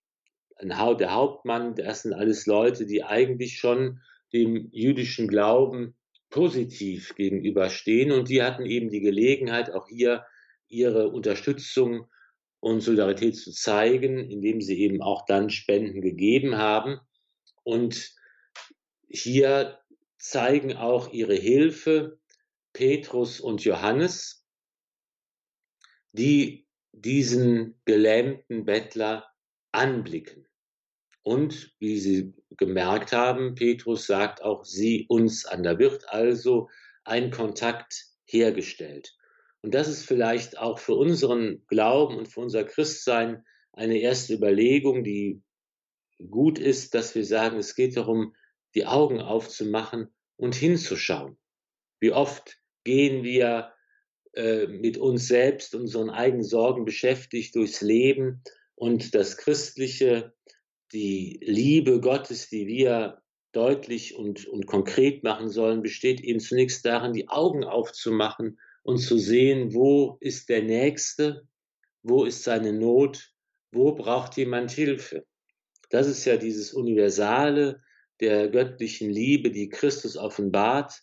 [0.61, 3.99] der Hauptmann, das sind alles Leute, die eigentlich schon
[4.33, 5.97] dem jüdischen Glauben
[6.31, 10.25] positiv gegenüberstehen und die hatten eben die Gelegenheit, auch hier
[10.69, 12.07] ihre Unterstützung
[12.61, 17.01] und Solidarität zu zeigen, indem sie eben auch dann Spenden gegeben haben.
[17.65, 18.15] Und
[19.09, 19.81] hier
[20.19, 22.22] zeigen auch ihre Hilfe
[22.73, 24.47] Petrus und Johannes,
[26.13, 29.31] die diesen gelähmten Bettler
[29.73, 30.47] anblicken.
[31.23, 35.63] Und wie Sie gemerkt haben, Petrus sagt auch sie uns an.
[35.63, 36.69] Da wird also
[37.05, 39.17] ein Kontakt hergestellt.
[39.63, 45.05] Und das ist vielleicht auch für unseren Glauben und für unser Christsein eine erste Überlegung,
[45.05, 45.43] die
[46.31, 48.35] gut ist, dass wir sagen, es geht darum,
[48.75, 51.39] die Augen aufzumachen und hinzuschauen.
[52.01, 53.73] Wie oft gehen wir
[54.35, 58.43] äh, mit uns selbst, unseren eigenen Sorgen beschäftigt durchs Leben
[58.75, 60.33] und das Christliche,
[60.93, 67.13] die Liebe Gottes, die wir deutlich und, und konkret machen sollen, besteht eben zunächst darin,
[67.13, 71.47] die Augen aufzumachen und zu sehen, wo ist der Nächste,
[72.03, 73.33] wo ist seine Not,
[73.71, 75.27] wo braucht jemand Hilfe.
[75.91, 77.83] Das ist ja dieses Universale
[78.21, 81.03] der göttlichen Liebe, die Christus offenbart,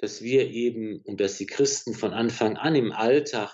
[0.00, 3.52] dass wir eben und dass die Christen von Anfang an im Alltag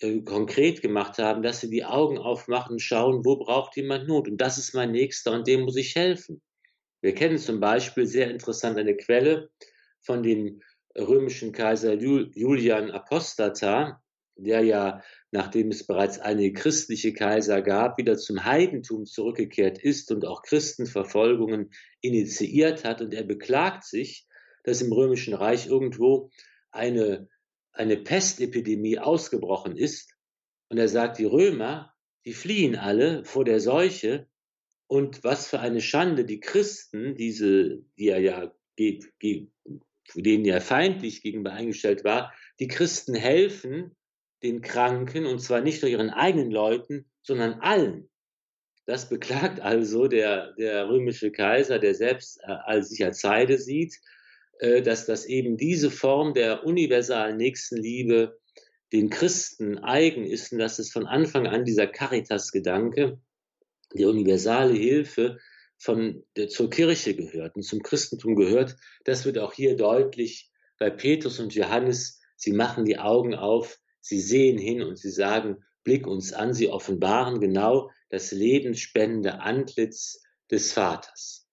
[0.00, 4.40] äh, konkret gemacht haben, dass sie die Augen aufmachen, schauen, wo braucht jemand Not und
[4.40, 6.42] das ist mein Nächster und dem muss ich helfen.
[7.00, 9.50] Wir kennen zum Beispiel sehr interessant eine Quelle
[10.00, 10.60] von dem
[10.96, 14.02] römischen Kaiser Julian Apostata,
[14.36, 20.26] der ja, nachdem es bereits einige christliche Kaiser gab, wieder zum Heidentum zurückgekehrt ist und
[20.26, 23.00] auch Christenverfolgungen initiiert hat.
[23.00, 24.26] Und er beklagt sich,
[24.62, 26.30] dass im Römischen Reich irgendwo
[26.70, 27.28] eine,
[27.72, 30.14] eine Pestepidemie ausgebrochen ist.
[30.68, 31.94] Und er sagt, die Römer,
[32.24, 34.28] die fliehen alle vor der Seuche.
[34.86, 41.52] Und was für eine Schande, die Christen, diese, die er ja, denen er feindlich gegenüber
[41.52, 43.96] eingestellt war, die Christen helfen
[44.42, 48.08] den Kranken und zwar nicht nur ihren eigenen Leuten, sondern allen.
[48.86, 54.00] Das beklagt also der, der römische Kaiser, der selbst äh, als sich als Heide sieht
[54.60, 58.38] dass das eben diese Form der universalen Nächstenliebe
[58.92, 63.20] den Christen eigen ist und dass es von Anfang an dieser Caritas-Gedanke
[63.94, 65.38] die universale Hilfe
[65.78, 71.40] von, zur Kirche gehört und zum Christentum gehört, das wird auch hier deutlich bei Petrus
[71.40, 72.20] und Johannes.
[72.36, 76.68] Sie machen die Augen auf, sie sehen hin und sie sagen, blick uns an, sie
[76.68, 81.48] offenbaren genau das lebensspendende Antlitz des Vaters.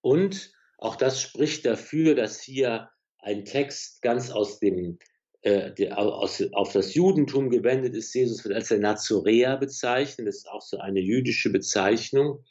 [0.00, 2.88] Und auch das spricht dafür, dass hier
[3.18, 4.98] ein Text ganz aus dem
[5.42, 8.14] äh, der, aus, auf das Judentum gewendet ist.
[8.14, 10.26] Jesus wird als der Nazoräer bezeichnet.
[10.26, 12.44] Das ist auch so eine jüdische Bezeichnung.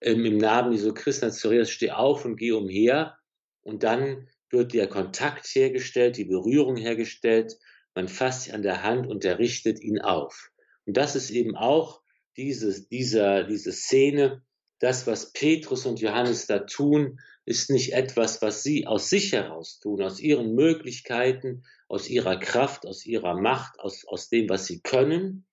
[0.00, 3.16] Ähm, Im Namen Jesu Christi Nazoräers steh auf und geh umher.
[3.62, 7.56] Und dann wird der Kontakt hergestellt, die Berührung hergestellt.
[7.94, 10.50] Man fasst sich an der Hand und er richtet ihn auf.
[10.86, 12.02] Und das ist eben auch
[12.36, 14.42] dieses, dieser, diese Szene,
[14.78, 19.80] das, was Petrus und Johannes da tun, ist nicht etwas, was sie aus sich heraus
[19.80, 24.80] tun, aus ihren Möglichkeiten, aus ihrer Kraft, aus ihrer Macht, aus, aus dem, was sie
[24.80, 25.46] können,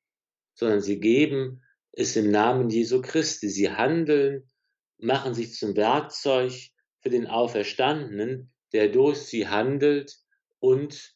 [0.54, 1.62] sondern sie geben
[1.96, 3.50] es im Namen Jesu Christi.
[3.50, 4.50] Sie handeln,
[4.98, 6.52] machen sich zum Werkzeug
[7.02, 10.18] für den Auferstandenen, der durch sie handelt
[10.60, 11.16] und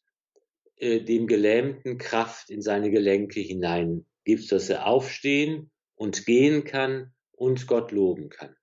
[0.77, 7.13] äh, dem Gelähmten Kraft in seine Gelenke hinein gibt, dass er aufstehen und gehen kann
[7.39, 8.55] und Gott loben kann.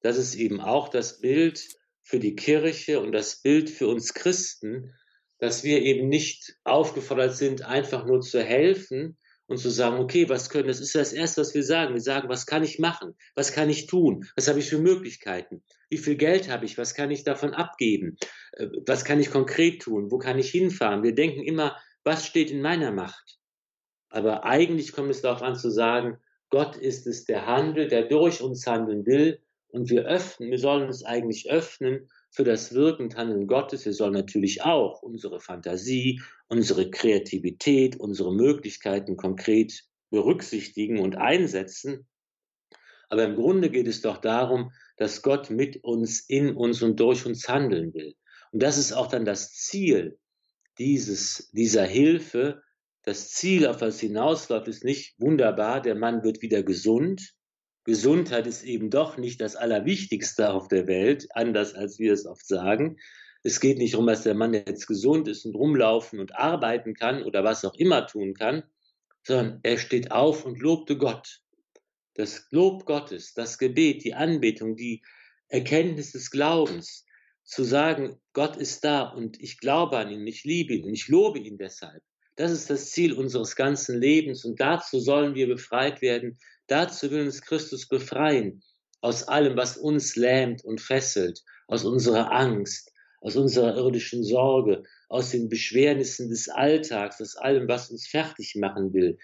[0.00, 1.62] Das ist eben auch das Bild
[2.02, 4.94] für die Kirche und das Bild für uns Christen,
[5.38, 10.50] dass wir eben nicht aufgefordert sind, einfach nur zu helfen und zu sagen, okay, was
[10.50, 11.94] können, das ist das Erste, was wir sagen.
[11.94, 13.16] Wir sagen, was kann ich machen?
[13.34, 14.24] Was kann ich tun?
[14.36, 15.64] Was habe ich für Möglichkeiten?
[15.90, 16.78] Wie viel Geld habe ich?
[16.78, 18.16] Was kann ich davon abgeben?
[18.52, 20.10] Äh, was kann ich konkret tun?
[20.10, 21.02] Wo kann ich hinfahren?
[21.02, 23.38] Wir denken immer, was steht in meiner Macht?
[24.08, 26.18] Aber eigentlich kommt es darauf an zu sagen,
[26.52, 29.40] Gott ist es, der handelt, der durch uns handeln will.
[29.68, 33.86] Und wir öffnen, wir sollen uns eigentlich öffnen für das Wirken und Handeln Gottes.
[33.86, 42.06] Wir sollen natürlich auch unsere Fantasie, unsere Kreativität, unsere Möglichkeiten konkret berücksichtigen und einsetzen.
[43.08, 47.24] Aber im Grunde geht es doch darum, dass Gott mit uns, in uns und durch
[47.24, 48.14] uns handeln will.
[48.52, 50.18] Und das ist auch dann das Ziel
[50.78, 52.62] dieses, dieser Hilfe,
[53.02, 57.34] das Ziel, auf was hinausläuft, ist nicht wunderbar, der Mann wird wieder gesund.
[57.84, 62.46] Gesundheit ist eben doch nicht das Allerwichtigste auf der Welt, anders als wir es oft
[62.46, 62.98] sagen.
[63.42, 67.24] Es geht nicht darum, dass der Mann jetzt gesund ist und rumlaufen und arbeiten kann
[67.24, 68.62] oder was auch immer tun kann,
[69.24, 71.40] sondern er steht auf und lobte Gott.
[72.14, 75.02] Das Lob Gottes, das Gebet, die Anbetung, die
[75.48, 77.04] Erkenntnis des Glaubens,
[77.42, 81.08] zu sagen, Gott ist da und ich glaube an ihn, ich liebe ihn und ich
[81.08, 82.02] lobe ihn deshalb.
[82.36, 86.38] Das ist das Ziel unseres ganzen Lebens und dazu sollen wir befreit werden.
[86.66, 88.62] Dazu will uns Christus befreien
[89.02, 95.30] aus allem, was uns lähmt und fesselt, aus unserer Angst, aus unserer irdischen Sorge, aus
[95.30, 99.18] den Beschwernissen des Alltags, aus allem, was uns fertig machen will.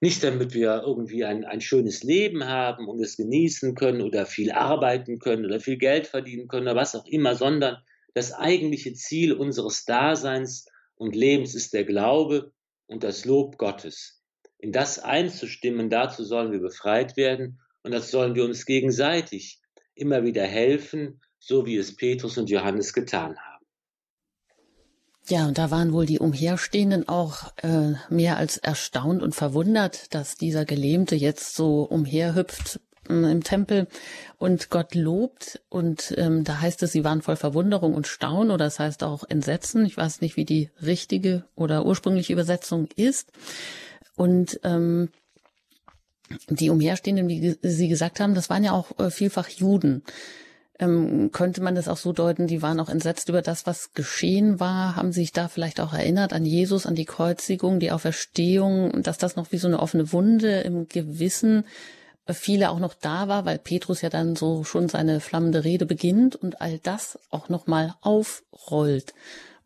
[0.00, 4.50] Nicht damit wir irgendwie ein, ein schönes Leben haben und es genießen können oder viel
[4.50, 7.76] arbeiten können oder viel Geld verdienen können oder was auch immer, sondern
[8.14, 10.66] das eigentliche Ziel unseres Daseins
[10.98, 12.52] und Lebens ist der Glaube
[12.86, 14.22] und das Lob Gottes.
[14.58, 19.60] In das einzustimmen, dazu sollen wir befreit werden und das sollen wir uns gegenseitig
[19.94, 23.66] immer wieder helfen, so wie es Petrus und Johannes getan haben.
[25.28, 30.36] Ja, und da waren wohl die Umherstehenden auch äh, mehr als erstaunt und verwundert, dass
[30.36, 33.86] dieser Gelähmte jetzt so umherhüpft im Tempel
[34.38, 35.60] und Gott lobt.
[35.68, 39.24] Und ähm, da heißt es, sie waren voll Verwunderung und Staunen oder das heißt auch
[39.28, 39.84] Entsetzen.
[39.86, 43.32] Ich weiß nicht, wie die richtige oder ursprüngliche Übersetzung ist.
[44.16, 45.10] Und ähm,
[46.48, 50.02] die Umherstehenden, wie Sie gesagt haben, das waren ja auch äh, vielfach Juden.
[50.80, 54.60] Ähm, könnte man das auch so deuten, die waren auch entsetzt über das, was geschehen
[54.60, 59.18] war, haben sich da vielleicht auch erinnert an Jesus, an die Kreuzigung, die Auferstehung, dass
[59.18, 61.64] das noch wie so eine offene Wunde im Gewissen
[62.34, 66.36] viele auch noch da war, weil Petrus ja dann so schon seine flammende Rede beginnt
[66.36, 69.14] und all das auch nochmal aufrollt,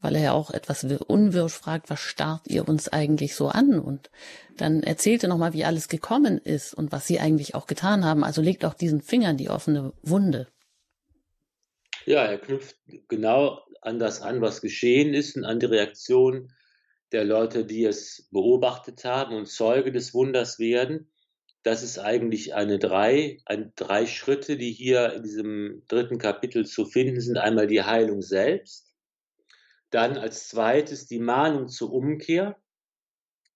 [0.01, 3.79] weil er ja auch etwas unwirsch fragt, was starrt ihr uns eigentlich so an?
[3.79, 4.11] Und
[4.57, 8.23] dann erzählte nochmal, wie alles gekommen ist und was sie eigentlich auch getan haben.
[8.23, 10.49] Also legt auch diesen Finger in die offene Wunde.
[12.07, 12.77] Ja, er knüpft
[13.09, 16.53] genau an das an, was geschehen ist und an die Reaktion
[17.11, 21.09] der Leute, die es beobachtet haben und Zeuge des Wunders werden
[21.63, 26.85] das ist eigentlich eine drei, ein, drei Schritte, die hier in diesem dritten Kapitel zu
[26.87, 27.39] finden sind.
[27.39, 28.93] Einmal die Heilung selbst,
[29.91, 32.57] dann als zweites die Mahnung zur Umkehr,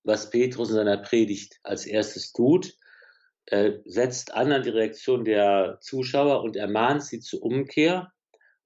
[0.05, 2.75] was Petrus in seiner Predigt als erstes tut.
[3.47, 8.13] Er setzt an an die Reaktion der Zuschauer und ermahnt sie zur Umkehr.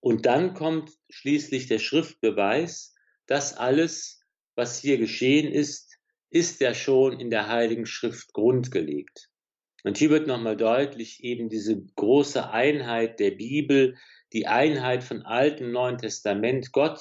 [0.00, 2.94] Und dann kommt schließlich der Schriftbeweis,
[3.26, 4.22] dass alles,
[4.54, 5.98] was hier geschehen ist,
[6.30, 9.29] ist ja schon in der Heiligen Schrift grundgelegt.
[9.84, 13.96] Und hier wird nochmal deutlich eben diese große Einheit der Bibel,
[14.32, 16.72] die Einheit von Alten und Neuen Testament.
[16.72, 17.00] Gott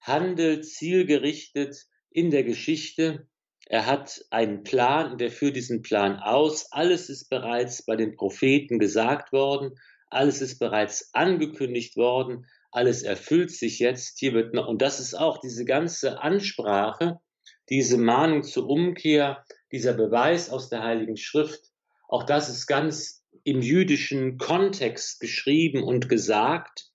[0.00, 3.26] handelt zielgerichtet in der Geschichte.
[3.66, 6.72] Er hat einen Plan und er führt diesen Plan aus.
[6.72, 9.78] Alles ist bereits bei den Propheten gesagt worden.
[10.08, 12.46] Alles ist bereits angekündigt worden.
[12.72, 14.18] Alles erfüllt sich jetzt.
[14.18, 17.20] Hier wird noch, und das ist auch diese ganze Ansprache,
[17.68, 21.69] diese Mahnung zur Umkehr, dieser Beweis aus der Heiligen Schrift,
[22.10, 26.90] auch das ist ganz im jüdischen Kontext geschrieben und gesagt.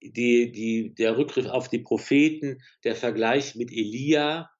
[0.00, 4.50] Die, die, der Rückgriff auf die Propheten, der Vergleich mit Elia,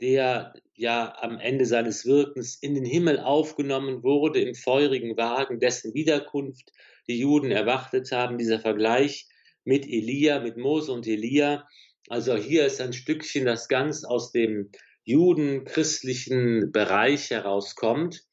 [0.00, 5.94] der ja am Ende seines Wirkens in den Himmel aufgenommen wurde im feurigen Wagen, dessen
[5.94, 6.72] Wiederkunft
[7.06, 9.28] die Juden erwartet haben, dieser Vergleich
[9.64, 11.68] mit Elia, mit Mose und Elia.
[12.08, 14.70] Also hier ist ein Stückchen, das ganz aus dem
[15.04, 18.26] judenchristlichen Bereich herauskommt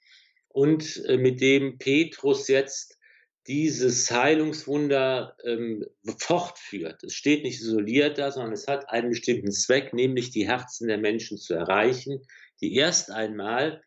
[0.54, 2.98] und äh, mit dem Petrus jetzt
[3.48, 5.86] dieses Heilungswunder ähm,
[6.18, 7.04] fortführt.
[7.04, 10.98] Es steht nicht isoliert da, sondern es hat einen bestimmten Zweck, nämlich die Herzen der
[10.98, 12.26] Menschen zu erreichen,
[12.62, 13.84] die erst einmal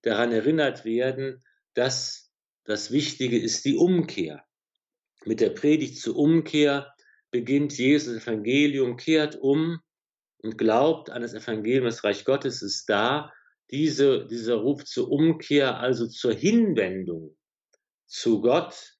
[0.00, 1.44] daran erinnert werden,
[1.74, 2.30] dass
[2.64, 4.44] das Wichtige ist die Umkehr.
[5.26, 6.94] Mit der Predigt zur Umkehr
[7.30, 9.80] beginnt Jesus Evangelium, kehrt um
[10.38, 13.32] und glaubt an das Evangelium, das Reich Gottes ist da
[13.70, 17.36] diese, dieser Ruf zur Umkehr, also zur Hinwendung
[18.06, 18.96] zu Gott,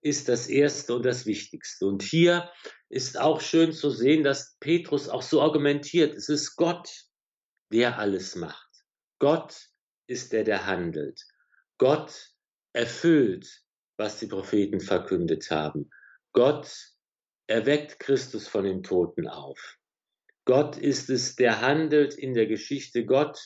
[0.00, 1.86] ist das Erste und das Wichtigste.
[1.86, 2.50] Und hier
[2.88, 6.88] ist auch schön zu sehen, dass Petrus auch so argumentiert, es ist Gott,
[7.72, 8.68] der alles macht.
[9.18, 9.68] Gott
[10.06, 11.20] ist der, der handelt.
[11.78, 12.32] Gott
[12.72, 13.62] erfüllt,
[13.96, 15.90] was die Propheten verkündet haben.
[16.32, 16.70] Gott
[17.46, 19.76] erweckt Christus von den Toten auf.
[20.44, 23.04] Gott ist es, der handelt in der Geschichte.
[23.04, 23.38] Gott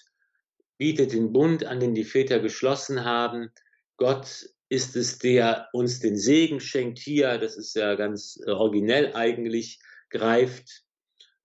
[0.83, 3.53] bietet den Bund an, den die Väter geschlossen haben.
[3.99, 7.39] Gott ist es, der uns den Segen schenkt hier.
[7.39, 9.79] Das ist ja ganz originell eigentlich,
[10.11, 10.83] greift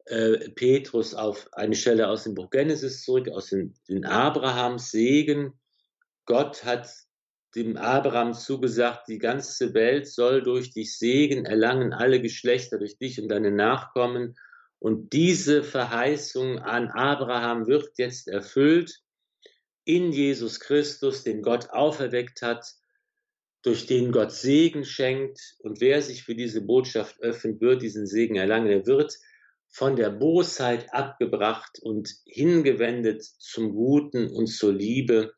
[0.05, 5.53] äh, Petrus auf eine Stelle aus dem Buch Genesis zurück, aus den, den Abrahams Segen.
[6.25, 6.89] Gott hat
[7.53, 13.21] dem Abraham zugesagt, die ganze Welt soll durch dich Segen erlangen, alle Geschlechter durch dich
[13.21, 14.35] und deine Nachkommen.
[14.79, 19.03] Und diese Verheißung an Abraham wird jetzt erfüllt
[19.87, 22.65] in Jesus Christus, den Gott auferweckt hat,
[23.61, 25.55] durch den Gott Segen schenkt.
[25.59, 28.67] Und wer sich für diese Botschaft öffnet, wird diesen Segen erlangen.
[28.67, 29.17] Er wird
[29.69, 35.33] von der Bosheit abgebracht und hingewendet zum Guten und zur Liebe,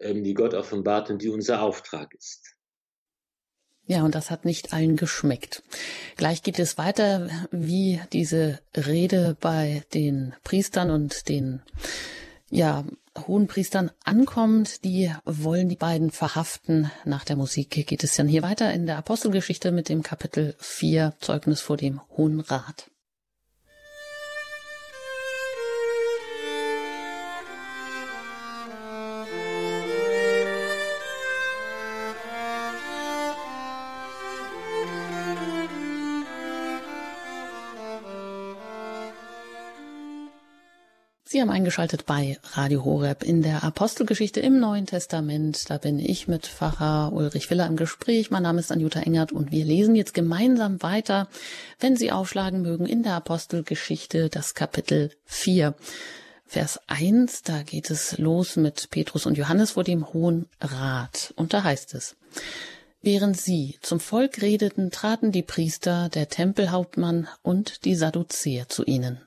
[0.00, 2.56] ähm, die Gott offenbart und die unser Auftrag ist.
[3.86, 5.62] Ja, und das hat nicht allen geschmeckt.
[6.16, 11.62] Gleich geht es weiter, wie diese Rede bei den Priestern und den
[12.50, 12.84] ja,
[13.26, 14.84] Hohenpriestern ankommt.
[14.84, 16.90] Die wollen die beiden verhaften.
[17.04, 21.14] Nach der Musik geht es dann hier weiter in der Apostelgeschichte mit dem Kapitel 4
[21.20, 22.90] Zeugnis vor dem Hohen Rat.
[41.38, 45.70] Sie haben eingeschaltet bei Radio Horeb in der Apostelgeschichte im Neuen Testament.
[45.70, 48.32] Da bin ich mit Pfarrer Ulrich Willer im Gespräch.
[48.32, 51.28] Mein Name ist Anjuta Engert und wir lesen jetzt gemeinsam weiter,
[51.78, 55.76] wenn Sie aufschlagen mögen, in der Apostelgeschichte das Kapitel 4.
[56.44, 61.32] Vers 1, da geht es los mit Petrus und Johannes vor dem Hohen Rat.
[61.36, 62.16] Und da heißt es,
[63.00, 69.20] Während sie zum Volk redeten, traten die Priester, der Tempelhauptmann und die Sadduzäer zu ihnen.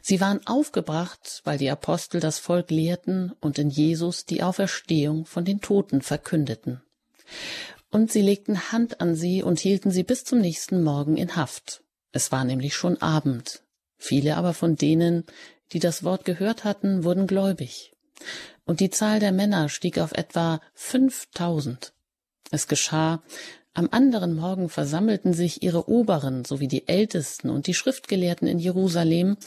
[0.00, 5.44] Sie waren aufgebracht, weil die Apostel das Volk lehrten und in Jesus die Auferstehung von
[5.44, 6.82] den Toten verkündeten.
[7.90, 11.82] Und sie legten Hand an sie und hielten sie bis zum nächsten Morgen in Haft.
[12.12, 13.62] Es war nämlich schon Abend.
[13.96, 15.24] Viele aber von denen,
[15.72, 17.94] die das Wort gehört hatten, wurden gläubig.
[18.64, 21.92] Und die Zahl der Männer stieg auf etwa fünftausend.
[22.50, 23.22] Es geschah,
[23.74, 29.38] am anderen Morgen versammelten sich ihre Oberen sowie die Ältesten und die Schriftgelehrten in Jerusalem,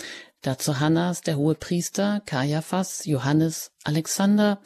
[0.42, 4.60] dazu Hannas, der hohe Priester, Kaiaphas, Johannes, Alexander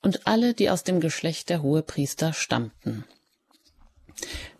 [0.00, 3.04] und alle, die aus dem Geschlecht der hohe Priester stammten.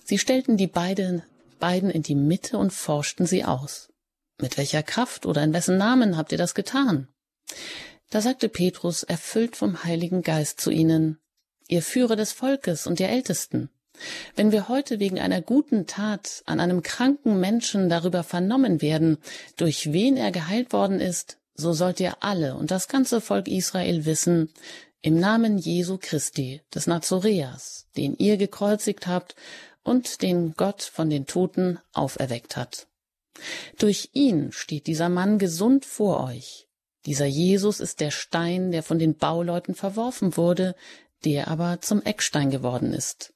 [0.05, 1.22] Sie stellten die beiden,
[1.61, 3.88] beiden in die Mitte und forschten sie aus.
[4.38, 7.07] Mit welcher Kraft oder in wessen Namen habt ihr das getan?
[8.11, 11.20] Da sagte Petrus, erfüllt vom Heiligen Geist zu ihnen,
[11.68, 13.70] ihr Führer des Volkes und ihr Ältesten,
[14.36, 19.18] wenn wir heute wegen einer guten Tat an einem kranken Menschen darüber vernommen werden,
[19.57, 24.05] durch wen er geheilt worden ist, so sollt ihr alle und das ganze Volk Israel
[24.05, 24.51] wissen,
[25.03, 29.34] im Namen Jesu Christi, des Nazoreas, den ihr gekreuzigt habt
[29.82, 32.86] und den Gott von den Toten auferweckt hat.
[33.78, 36.68] Durch ihn steht dieser Mann gesund vor euch.
[37.07, 40.74] Dieser Jesus ist der Stein, der von den Bauleuten verworfen wurde,
[41.24, 43.32] der aber zum Eckstein geworden ist.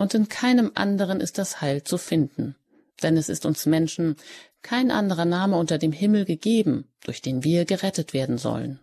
[0.00, 2.56] Und in keinem anderen ist das Heil zu finden,
[3.02, 4.16] denn es ist uns Menschen
[4.62, 8.80] kein anderer Name unter dem Himmel gegeben, durch den wir gerettet werden sollen.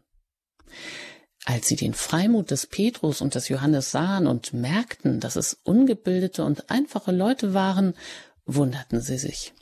[1.44, 6.46] Als sie den Freimut des Petrus und des Johannes sahen und merkten, dass es ungebildete
[6.46, 7.96] und einfache Leute waren,
[8.46, 9.56] wunderten sie sich.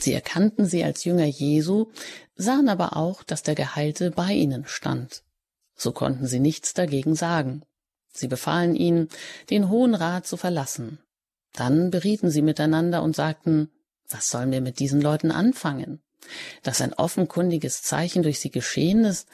[0.00, 1.92] Sie erkannten sie als Jünger Jesu,
[2.34, 5.22] sahen aber auch, dass der Geheilte bei ihnen stand.
[5.76, 7.62] So konnten sie nichts dagegen sagen.
[8.14, 9.08] Sie befahlen ihnen,
[9.50, 10.98] den Hohen Rat zu verlassen.
[11.52, 13.70] Dann berieten sie miteinander und sagten,
[14.08, 16.00] was sollen wir mit diesen Leuten anfangen?
[16.62, 19.28] Dass ein offenkundiges Zeichen durch sie geschehen ist,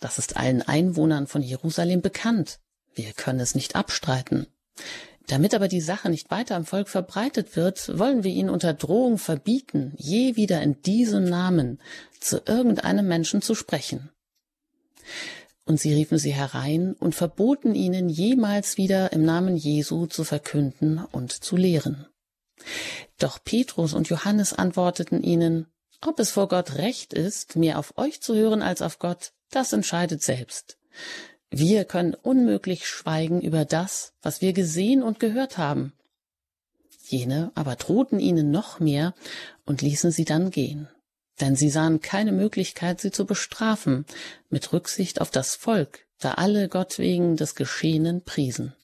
[0.00, 2.58] das ist allen Einwohnern von Jerusalem bekannt.
[2.94, 4.46] Wir können es nicht abstreiten.
[5.26, 9.18] Damit aber die Sache nicht weiter im Volk verbreitet wird, wollen wir ihn unter Drohung
[9.18, 11.80] verbieten, je wieder in diesem Namen
[12.20, 14.10] zu irgendeinem Menschen zu sprechen.
[15.66, 21.02] Und sie riefen sie herein und verboten ihnen jemals wieder im Namen Jesu zu verkünden
[21.10, 22.06] und zu lehren.
[23.18, 25.66] Doch Petrus und Johannes antworteten ihnen,
[26.00, 29.72] ob es vor Gott recht ist, mehr auf euch zu hören als auf Gott, das
[29.72, 30.78] entscheidet selbst.
[31.50, 35.92] Wir können unmöglich schweigen über das, was wir gesehen und gehört haben.
[37.06, 39.14] Jene aber drohten ihnen noch mehr
[39.64, 40.88] und ließen sie dann gehen,
[41.40, 44.06] denn sie sahen keine Möglichkeit, sie zu bestrafen,
[44.50, 48.74] mit Rücksicht auf das Volk, da alle Gott wegen des Geschehenen priesen.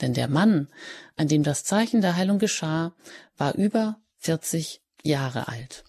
[0.00, 0.68] Denn der Mann,
[1.16, 2.94] an dem das Zeichen der Heilung geschah,
[3.36, 5.84] war über vierzig Jahre alt.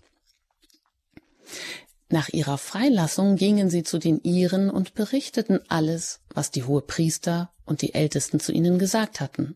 [2.09, 7.81] Nach ihrer Freilassung gingen sie zu den Iren und berichteten alles, was die Hohepriester und
[7.81, 9.55] die Ältesten zu ihnen gesagt hatten.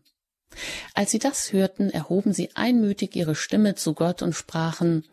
[0.94, 5.04] Als sie das hörten, erhoben sie einmütig ihre Stimme zu Gott und sprachen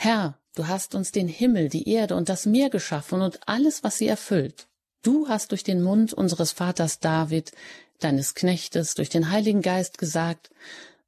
[0.00, 3.98] Herr, du hast uns den Himmel, die Erde und das Meer geschaffen und alles, was
[3.98, 4.68] sie erfüllt.
[5.02, 7.50] Du hast durch den Mund unseres Vaters David,
[7.98, 10.50] deines Knechtes, durch den Heiligen Geist gesagt,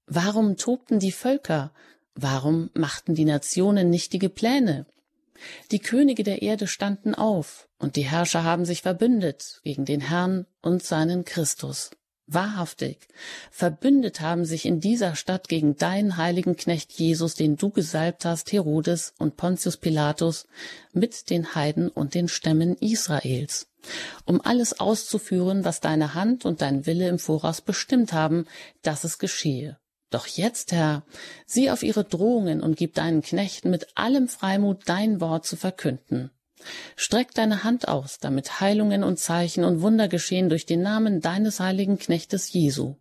[0.06, 1.72] warum tobten die Völker,
[2.16, 4.86] warum machten die Nationen nichtige Pläne?
[5.70, 10.46] Die Könige der Erde standen auf, und die Herrscher haben sich verbündet gegen den Herrn
[10.62, 11.92] und seinen Christus.
[12.32, 13.08] Wahrhaftig,
[13.50, 18.52] verbündet haben sich in dieser Stadt gegen deinen heiligen Knecht Jesus, den du gesalbt hast,
[18.52, 20.46] Herodes und Pontius Pilatus,
[20.92, 23.66] mit den Heiden und den Stämmen Israels,
[24.26, 28.46] um alles auszuführen, was deine Hand und dein Wille im Voraus bestimmt haben,
[28.82, 29.78] dass es geschehe.
[30.10, 31.02] Doch jetzt, Herr,
[31.46, 36.30] sieh auf ihre Drohungen und gib deinen Knechten mit allem Freimut dein Wort zu verkünden.
[36.96, 41.60] Streck deine Hand aus, damit Heilungen und Zeichen und Wunder geschehen durch den Namen deines
[41.60, 42.96] heiligen Knechtes Jesu.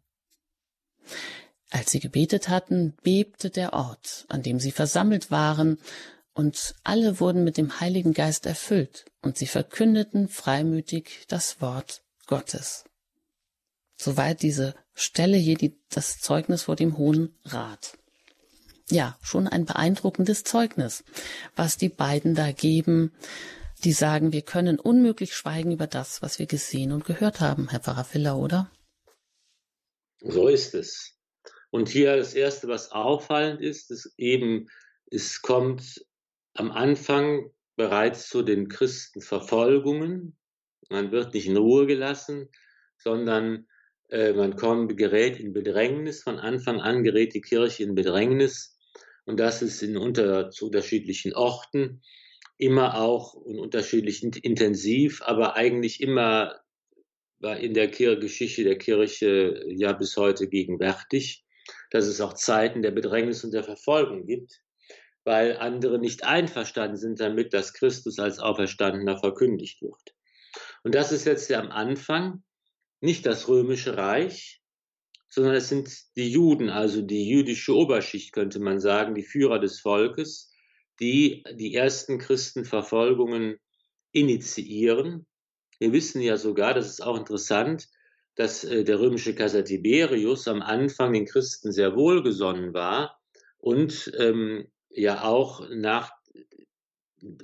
[1.70, 5.78] Als sie gebetet hatten, bebte der Ort, an dem sie versammelt waren,
[6.34, 12.86] und alle wurden mit dem Heiligen Geist erfüllt, und sie verkündeten freimütig das Wort Gottes.
[13.98, 17.98] Soweit diese Stelle hier die, das Zeugnis vor dem Hohen Rat.
[18.92, 21.04] Ja, schon ein beeindruckendes Zeugnis,
[21.56, 23.12] was die beiden da geben.
[23.84, 27.80] Die sagen, wir können unmöglich schweigen über das, was wir gesehen und gehört haben, Herr
[27.80, 28.72] Pfarrer Filler, oder?
[30.22, 31.16] So ist es.
[31.70, 34.68] Und hier das Erste, was auffallend ist, ist eben,
[35.12, 36.06] es kommt
[36.56, 40.36] am Anfang bereits zu den Christenverfolgungen.
[40.90, 42.50] Man wird nicht in Ruhe gelassen,
[42.98, 43.68] sondern
[44.10, 46.24] äh, man kommt, gerät in Bedrängnis.
[46.24, 48.79] Von Anfang an gerät die Kirche in Bedrängnis.
[49.30, 52.02] Und das ist in unter, zu unterschiedlichen Orten
[52.58, 56.60] immer auch und unterschiedlich intensiv, aber eigentlich immer
[57.38, 61.46] war in der Geschichte der Kirche ja bis heute gegenwärtig,
[61.92, 64.64] dass es auch Zeiten der Bedrängnis und der Verfolgung gibt,
[65.26, 70.16] weil andere nicht einverstanden sind damit, dass Christus als Auferstandener verkündigt wird.
[70.84, 72.42] Und das ist jetzt ja am Anfang
[73.00, 74.59] nicht das römische Reich,
[75.30, 79.80] sondern es sind die Juden, also die jüdische Oberschicht, könnte man sagen, die Führer des
[79.80, 80.52] Volkes,
[81.00, 83.58] die die ersten Christenverfolgungen
[84.12, 85.28] initiieren.
[85.78, 87.88] Wir wissen ja sogar, das ist auch interessant,
[88.36, 93.20] dass äh, der römische Kaiser Tiberius am Anfang den Christen sehr wohlgesonnen war
[93.58, 96.12] und ähm, ja auch nach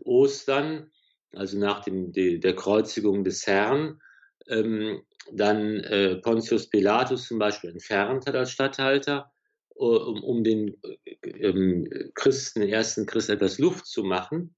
[0.03, 0.91] Ostern,
[1.33, 4.01] also nach dem, der Kreuzigung des Herrn,
[4.47, 9.31] ähm, dann äh, Pontius Pilatus zum Beispiel entfernt hat als Statthalter,
[9.69, 14.55] um, um den äh, ähm, Christen, den ersten Christen etwas Luft zu machen.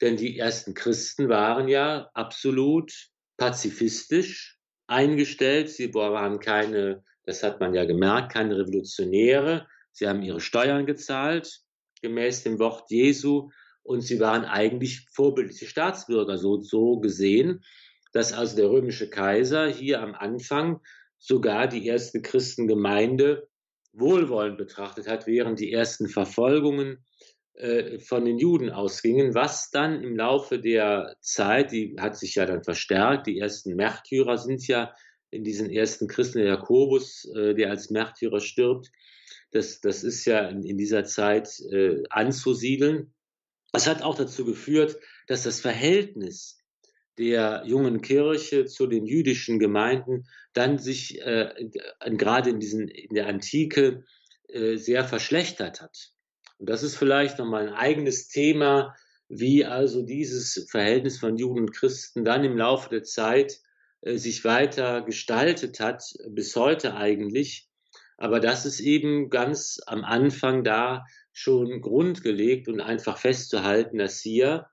[0.00, 2.92] Denn die ersten Christen waren ja absolut
[3.36, 5.70] pazifistisch eingestellt.
[5.70, 9.66] Sie waren keine, das hat man ja gemerkt, keine Revolutionäre.
[9.92, 11.60] Sie haben ihre Steuern gezahlt,
[12.02, 13.50] gemäß dem Wort Jesu.
[13.82, 17.64] Und sie waren eigentlich vorbildliche Staatsbürger, so, so gesehen,
[18.12, 20.80] dass also der römische Kaiser hier am Anfang
[21.18, 23.48] sogar die erste Christengemeinde
[23.92, 27.04] wohlwollend betrachtet hat, während die ersten Verfolgungen
[27.54, 32.46] äh, von den Juden ausgingen, was dann im Laufe der Zeit, die hat sich ja
[32.46, 34.94] dann verstärkt, die ersten Märtyrer sind ja
[35.30, 38.90] in diesen ersten Christen, der Jakobus, äh, der als Märtyrer stirbt,
[39.52, 43.12] das, das ist ja in, in dieser Zeit äh, anzusiedeln.
[43.72, 44.96] Es hat auch dazu geführt,
[45.26, 46.59] dass das Verhältnis
[47.20, 51.52] der jungen Kirche zu den jüdischen Gemeinden dann sich äh,
[52.16, 54.04] gerade in, diesen, in der Antike
[54.48, 56.12] äh, sehr verschlechtert hat.
[56.56, 58.96] Und das ist vielleicht nochmal ein eigenes Thema,
[59.28, 63.60] wie also dieses Verhältnis von Juden und Christen dann im Laufe der Zeit
[64.00, 67.68] äh, sich weiter gestaltet hat, bis heute eigentlich.
[68.16, 74.66] Aber das ist eben ganz am Anfang da schon grundgelegt und einfach festzuhalten, dass hier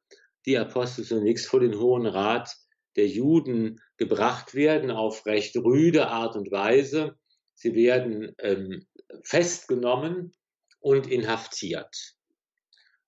[0.47, 2.55] die Apostel zunächst vor den Hohen Rat
[2.95, 7.15] der Juden gebracht werden auf recht rüde Art und Weise.
[7.53, 8.85] Sie werden ähm,
[9.23, 10.33] festgenommen
[10.79, 12.15] und inhaftiert.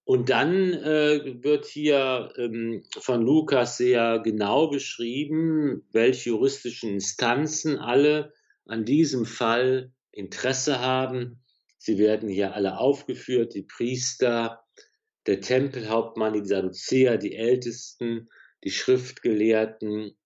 [0.04, 8.34] Und dann äh, wird hier ähm, von Lukas sehr genau beschrieben, welche juristischen Instanzen alle
[8.66, 11.44] an diesem Fall Interesse haben.
[11.78, 14.64] Sie werden hier alle aufgeführt, die Priester,
[15.26, 18.30] der Tempelhauptmann, die Sadduzäer, die Ältesten,
[18.64, 20.18] die Schriftgelehrten,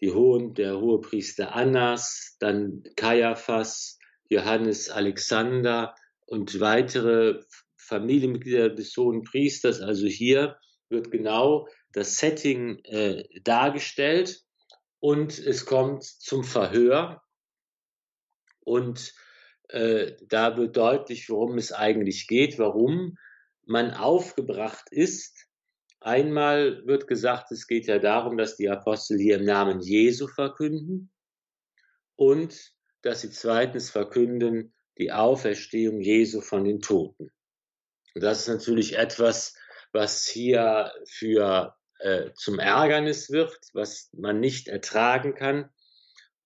[0.00, 5.94] die Hohen, der Hohepriester Annas, dann Kaiaphas, Johannes Alexander
[6.26, 7.40] und weitere
[7.76, 9.80] Familienmitglieder des Hohen Priesters.
[9.80, 10.56] Also hier
[10.88, 14.42] wird genau das Setting äh, dargestellt
[14.98, 17.22] und es kommt zum Verhör
[18.60, 19.14] und
[19.68, 23.16] äh, da wird deutlich, worum es eigentlich geht, warum
[23.66, 25.48] man aufgebracht ist.
[26.00, 31.12] Einmal wird gesagt, es geht ja darum, dass die Apostel hier im Namen Jesu verkünden
[32.16, 37.30] und dass sie zweitens verkünden die Auferstehung Jesu von den Toten.
[38.14, 39.56] Und das ist natürlich etwas,
[39.92, 45.70] was hier für äh, zum Ärgernis wird, was man nicht ertragen kann.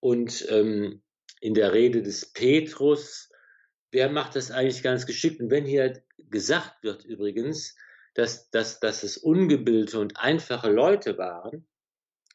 [0.01, 1.03] Und ähm,
[1.41, 3.31] in der Rede des Petrus,
[3.93, 5.41] der macht das eigentlich ganz geschickt.
[5.41, 7.77] Und wenn hier gesagt wird übrigens,
[8.15, 11.67] dass, dass, dass es ungebildete und einfache Leute waren,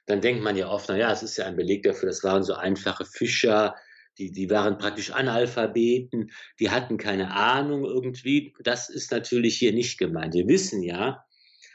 [0.05, 2.43] dann denkt man ja oft, na ja, es ist ja ein Beleg dafür, das waren
[2.43, 3.75] so einfache Fischer,
[4.17, 8.53] die, die waren praktisch Analphabeten, die hatten keine Ahnung irgendwie.
[8.63, 10.33] Das ist natürlich hier nicht gemeint.
[10.33, 11.25] Wir wissen ja,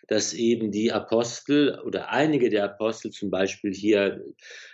[0.07, 4.23] dass eben die Apostel oder einige der Apostel, zum Beispiel hier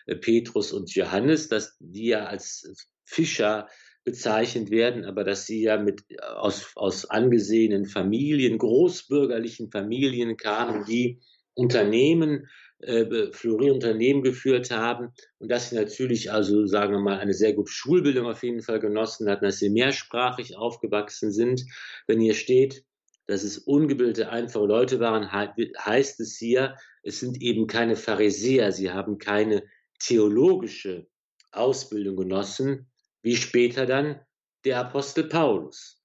[0.06, 3.68] äh, Petrus und Johannes, dass die ja als Fischer
[4.04, 11.20] bezeichnet werden, aber dass sie ja mit aus, aus angesehenen Familien, großbürgerlichen Familien kamen, die
[11.54, 12.48] Unternehmen,
[12.82, 17.52] äh, florierende Unternehmen geführt haben und dass sie natürlich also, sagen wir mal, eine sehr
[17.52, 21.64] gute Schulbildung auf jeden Fall genossen hatten, dass sie mehrsprachig aufgewachsen sind.
[22.08, 22.84] Wenn hier steht,
[23.26, 26.74] dass es ungebildete, einfache Leute waren, heißt es hier,
[27.04, 29.62] es sind eben keine Pharisäer, sie haben keine
[30.00, 31.06] theologische
[31.52, 32.90] Ausbildung genossen,
[33.22, 34.20] wie später dann
[34.64, 36.02] der Apostel Paulus,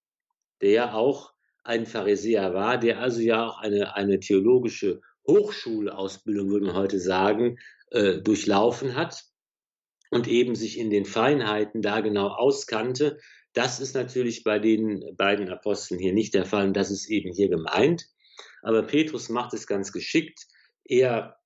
[0.61, 6.67] der ja auch ein Pharisäer war, der also ja auch eine, eine theologische Hochschulausbildung, würde
[6.67, 7.57] man heute sagen,
[7.91, 9.25] äh, durchlaufen hat
[10.09, 13.19] und eben sich in den Feinheiten da genau auskannte.
[13.53, 17.33] Das ist natürlich bei den beiden Aposteln hier nicht der Fall und das ist eben
[17.33, 18.05] hier gemeint.
[18.61, 20.47] Aber Petrus macht es ganz geschickt.
[20.85, 21.37] Er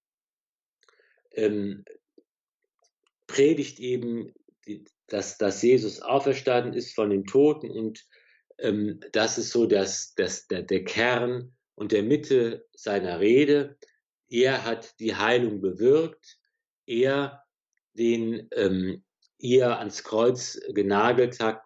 [1.32, 1.84] ähm,
[3.28, 4.34] predigt eben
[4.68, 8.06] die, dass, dass Jesus auferstanden ist von den Toten und
[8.60, 13.78] ähm, das ist so das, das, der, der Kern und der Mitte seiner Rede.
[14.30, 16.38] Er hat die Heilung bewirkt,
[16.86, 17.44] er,
[17.94, 19.04] den ähm,
[19.38, 21.62] ihr ans Kreuz genagelt hat,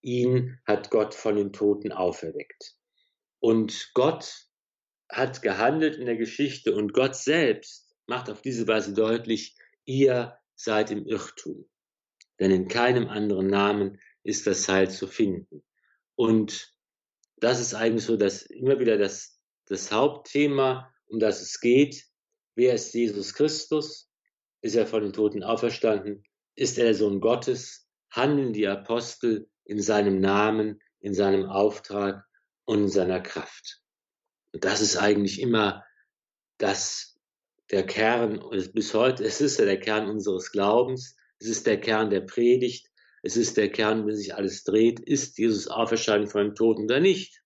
[0.00, 2.76] ihn hat Gott von den Toten auferweckt.
[3.40, 4.46] Und Gott
[5.10, 10.92] hat gehandelt in der Geschichte und Gott selbst macht auf diese Weise deutlich, ihr seid
[10.92, 11.66] im Irrtum
[12.40, 15.62] denn in keinem anderen Namen ist das Heil zu finden.
[16.16, 16.72] Und
[17.36, 22.04] das ist eigentlich so, dass immer wieder das, das Hauptthema, um das es geht.
[22.54, 24.10] Wer ist Jesus Christus?
[24.62, 26.24] Ist er von den Toten auferstanden?
[26.54, 27.86] Ist er der Sohn Gottes?
[28.10, 32.24] Handeln die Apostel in seinem Namen, in seinem Auftrag
[32.64, 33.82] und in seiner Kraft?
[34.52, 35.84] Und das ist eigentlich immer
[36.58, 37.14] das
[37.70, 42.08] der Kern, bis heute, es ist ja der Kern unseres Glaubens, es ist der Kern
[42.08, 42.90] der Predigt,
[43.22, 47.00] es ist der Kern, wenn sich alles dreht, ist Jesus auferstanden von den Toten oder
[47.00, 47.42] nicht?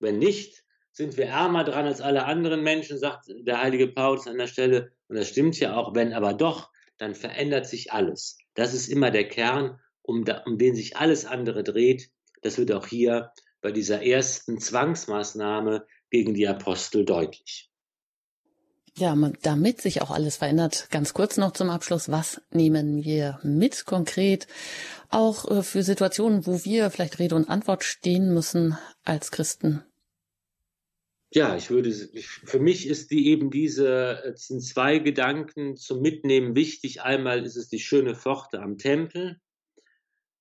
[0.00, 4.36] Wenn nicht, sind wir ärmer dran als alle anderen Menschen, sagt der heilige Paulus an
[4.36, 4.92] der Stelle.
[5.08, 8.36] Und das stimmt ja auch, wenn aber doch, dann verändert sich alles.
[8.52, 12.10] Das ist immer der Kern, um, da, um den sich alles andere dreht.
[12.42, 17.71] Das wird auch hier bei dieser ersten Zwangsmaßnahme gegen die Apostel deutlich.
[18.98, 23.86] Ja, damit sich auch alles verändert, ganz kurz noch zum Abschluss, was nehmen wir mit
[23.86, 24.46] konkret,
[25.08, 29.82] auch äh, für Situationen, wo wir vielleicht Rede und Antwort stehen müssen als Christen?
[31.34, 37.00] Ja, ich würde, für mich ist die eben diese, sind zwei Gedanken zum Mitnehmen wichtig.
[37.00, 39.40] Einmal ist es die schöne Pforte am Tempel.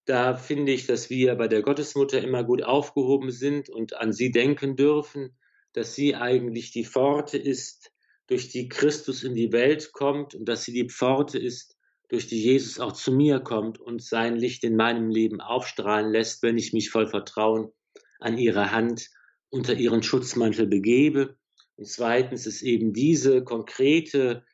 [0.03, 4.31] Da finde ich, dass wir bei der Gottesmutter immer gut aufgehoben sind und an sie
[4.31, 5.37] denken dürfen,
[5.71, 7.93] dass sie eigentlich die Pforte ist,
[8.31, 11.75] durch die Christus in die Welt kommt und dass sie die Pforte ist,
[12.07, 16.41] durch die Jesus auch zu mir kommt und sein Licht in meinem Leben aufstrahlen lässt,
[16.41, 17.73] wenn ich mich voll Vertrauen
[18.19, 19.09] an ihre Hand
[19.49, 21.35] unter ihren Schutzmantel begebe.
[21.75, 24.45] Und zweitens ist eben diese konkrete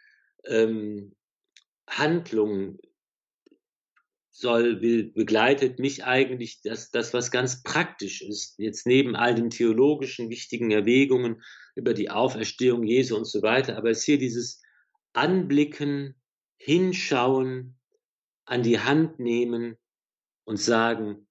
[0.44, 1.14] ähm,
[1.88, 2.80] Handlung
[4.32, 9.52] soll, will, begleitet mich eigentlich das, das, was ganz praktisch ist, jetzt neben all den
[9.52, 11.44] theologischen wichtigen Erwägungen
[11.78, 14.62] über die Auferstehung Jesu und so weiter, aber es ist hier dieses
[15.14, 16.16] Anblicken,
[16.58, 17.78] Hinschauen,
[18.46, 19.78] an die Hand nehmen
[20.46, 21.28] und sagen,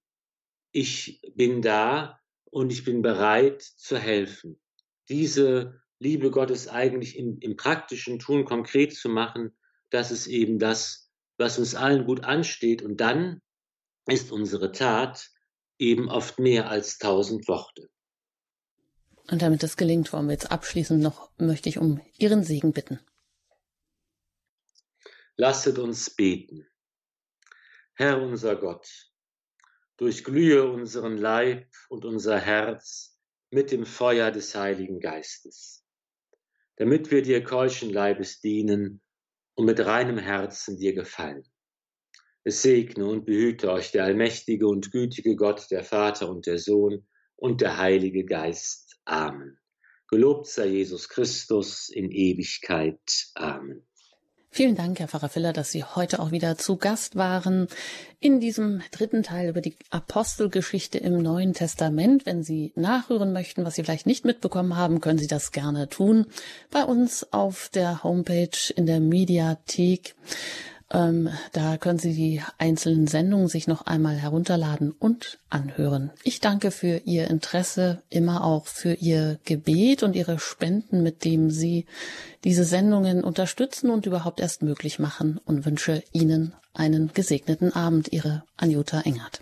[0.71, 4.59] ich bin da und ich bin bereit zu helfen.
[5.09, 9.57] Diese Liebe Gottes eigentlich im, im praktischen Tun konkret zu machen,
[9.89, 12.83] das ist eben das, was uns allen gut ansteht.
[12.83, 13.41] Und dann
[14.05, 15.29] ist unsere Tat
[15.79, 17.89] eben oft mehr als tausend Worte.
[19.29, 22.99] Und damit das gelingt, wollen wir jetzt abschließend noch, möchte ich um Ihren Segen bitten.
[25.35, 26.65] Lasset uns beten.
[27.95, 29.11] Herr unser Gott,
[29.97, 33.19] durchglühe unseren Leib und unser Herz
[33.49, 35.85] mit dem Feuer des Heiligen Geistes,
[36.77, 39.01] damit wir dir keuschen Leibes dienen
[39.55, 41.43] und mit reinem Herzen dir gefallen.
[42.43, 47.05] Es segne und behüte euch der allmächtige und gütige Gott, der Vater und der Sohn
[47.35, 48.86] und der Heilige Geist.
[49.07, 49.57] Amen.
[50.09, 52.99] Gelobt sei Jesus Christus in Ewigkeit.
[53.35, 53.83] Amen.
[54.49, 57.67] Vielen Dank, Herr Pfarrer Filler, dass Sie heute auch wieder zu Gast waren
[58.19, 62.25] in diesem dritten Teil über die Apostelgeschichte im Neuen Testament.
[62.25, 66.25] Wenn Sie nachhören möchten, was Sie vielleicht nicht mitbekommen haben, können Sie das gerne tun
[66.71, 70.15] bei uns auf der Homepage in der Mediathek.
[70.91, 76.11] Ähm, da können Sie die einzelnen Sendungen sich noch einmal herunterladen und anhören.
[76.23, 81.49] Ich danke für Ihr Interesse, immer auch für Ihr Gebet und Ihre Spenden, mit dem
[81.51, 81.85] Sie
[82.45, 88.13] diese Sendungen unterstützen und überhaupt erst möglich machen und wünsche Ihnen einen gesegneten Abend.
[88.13, 89.35] Ihre Anjuta Engert.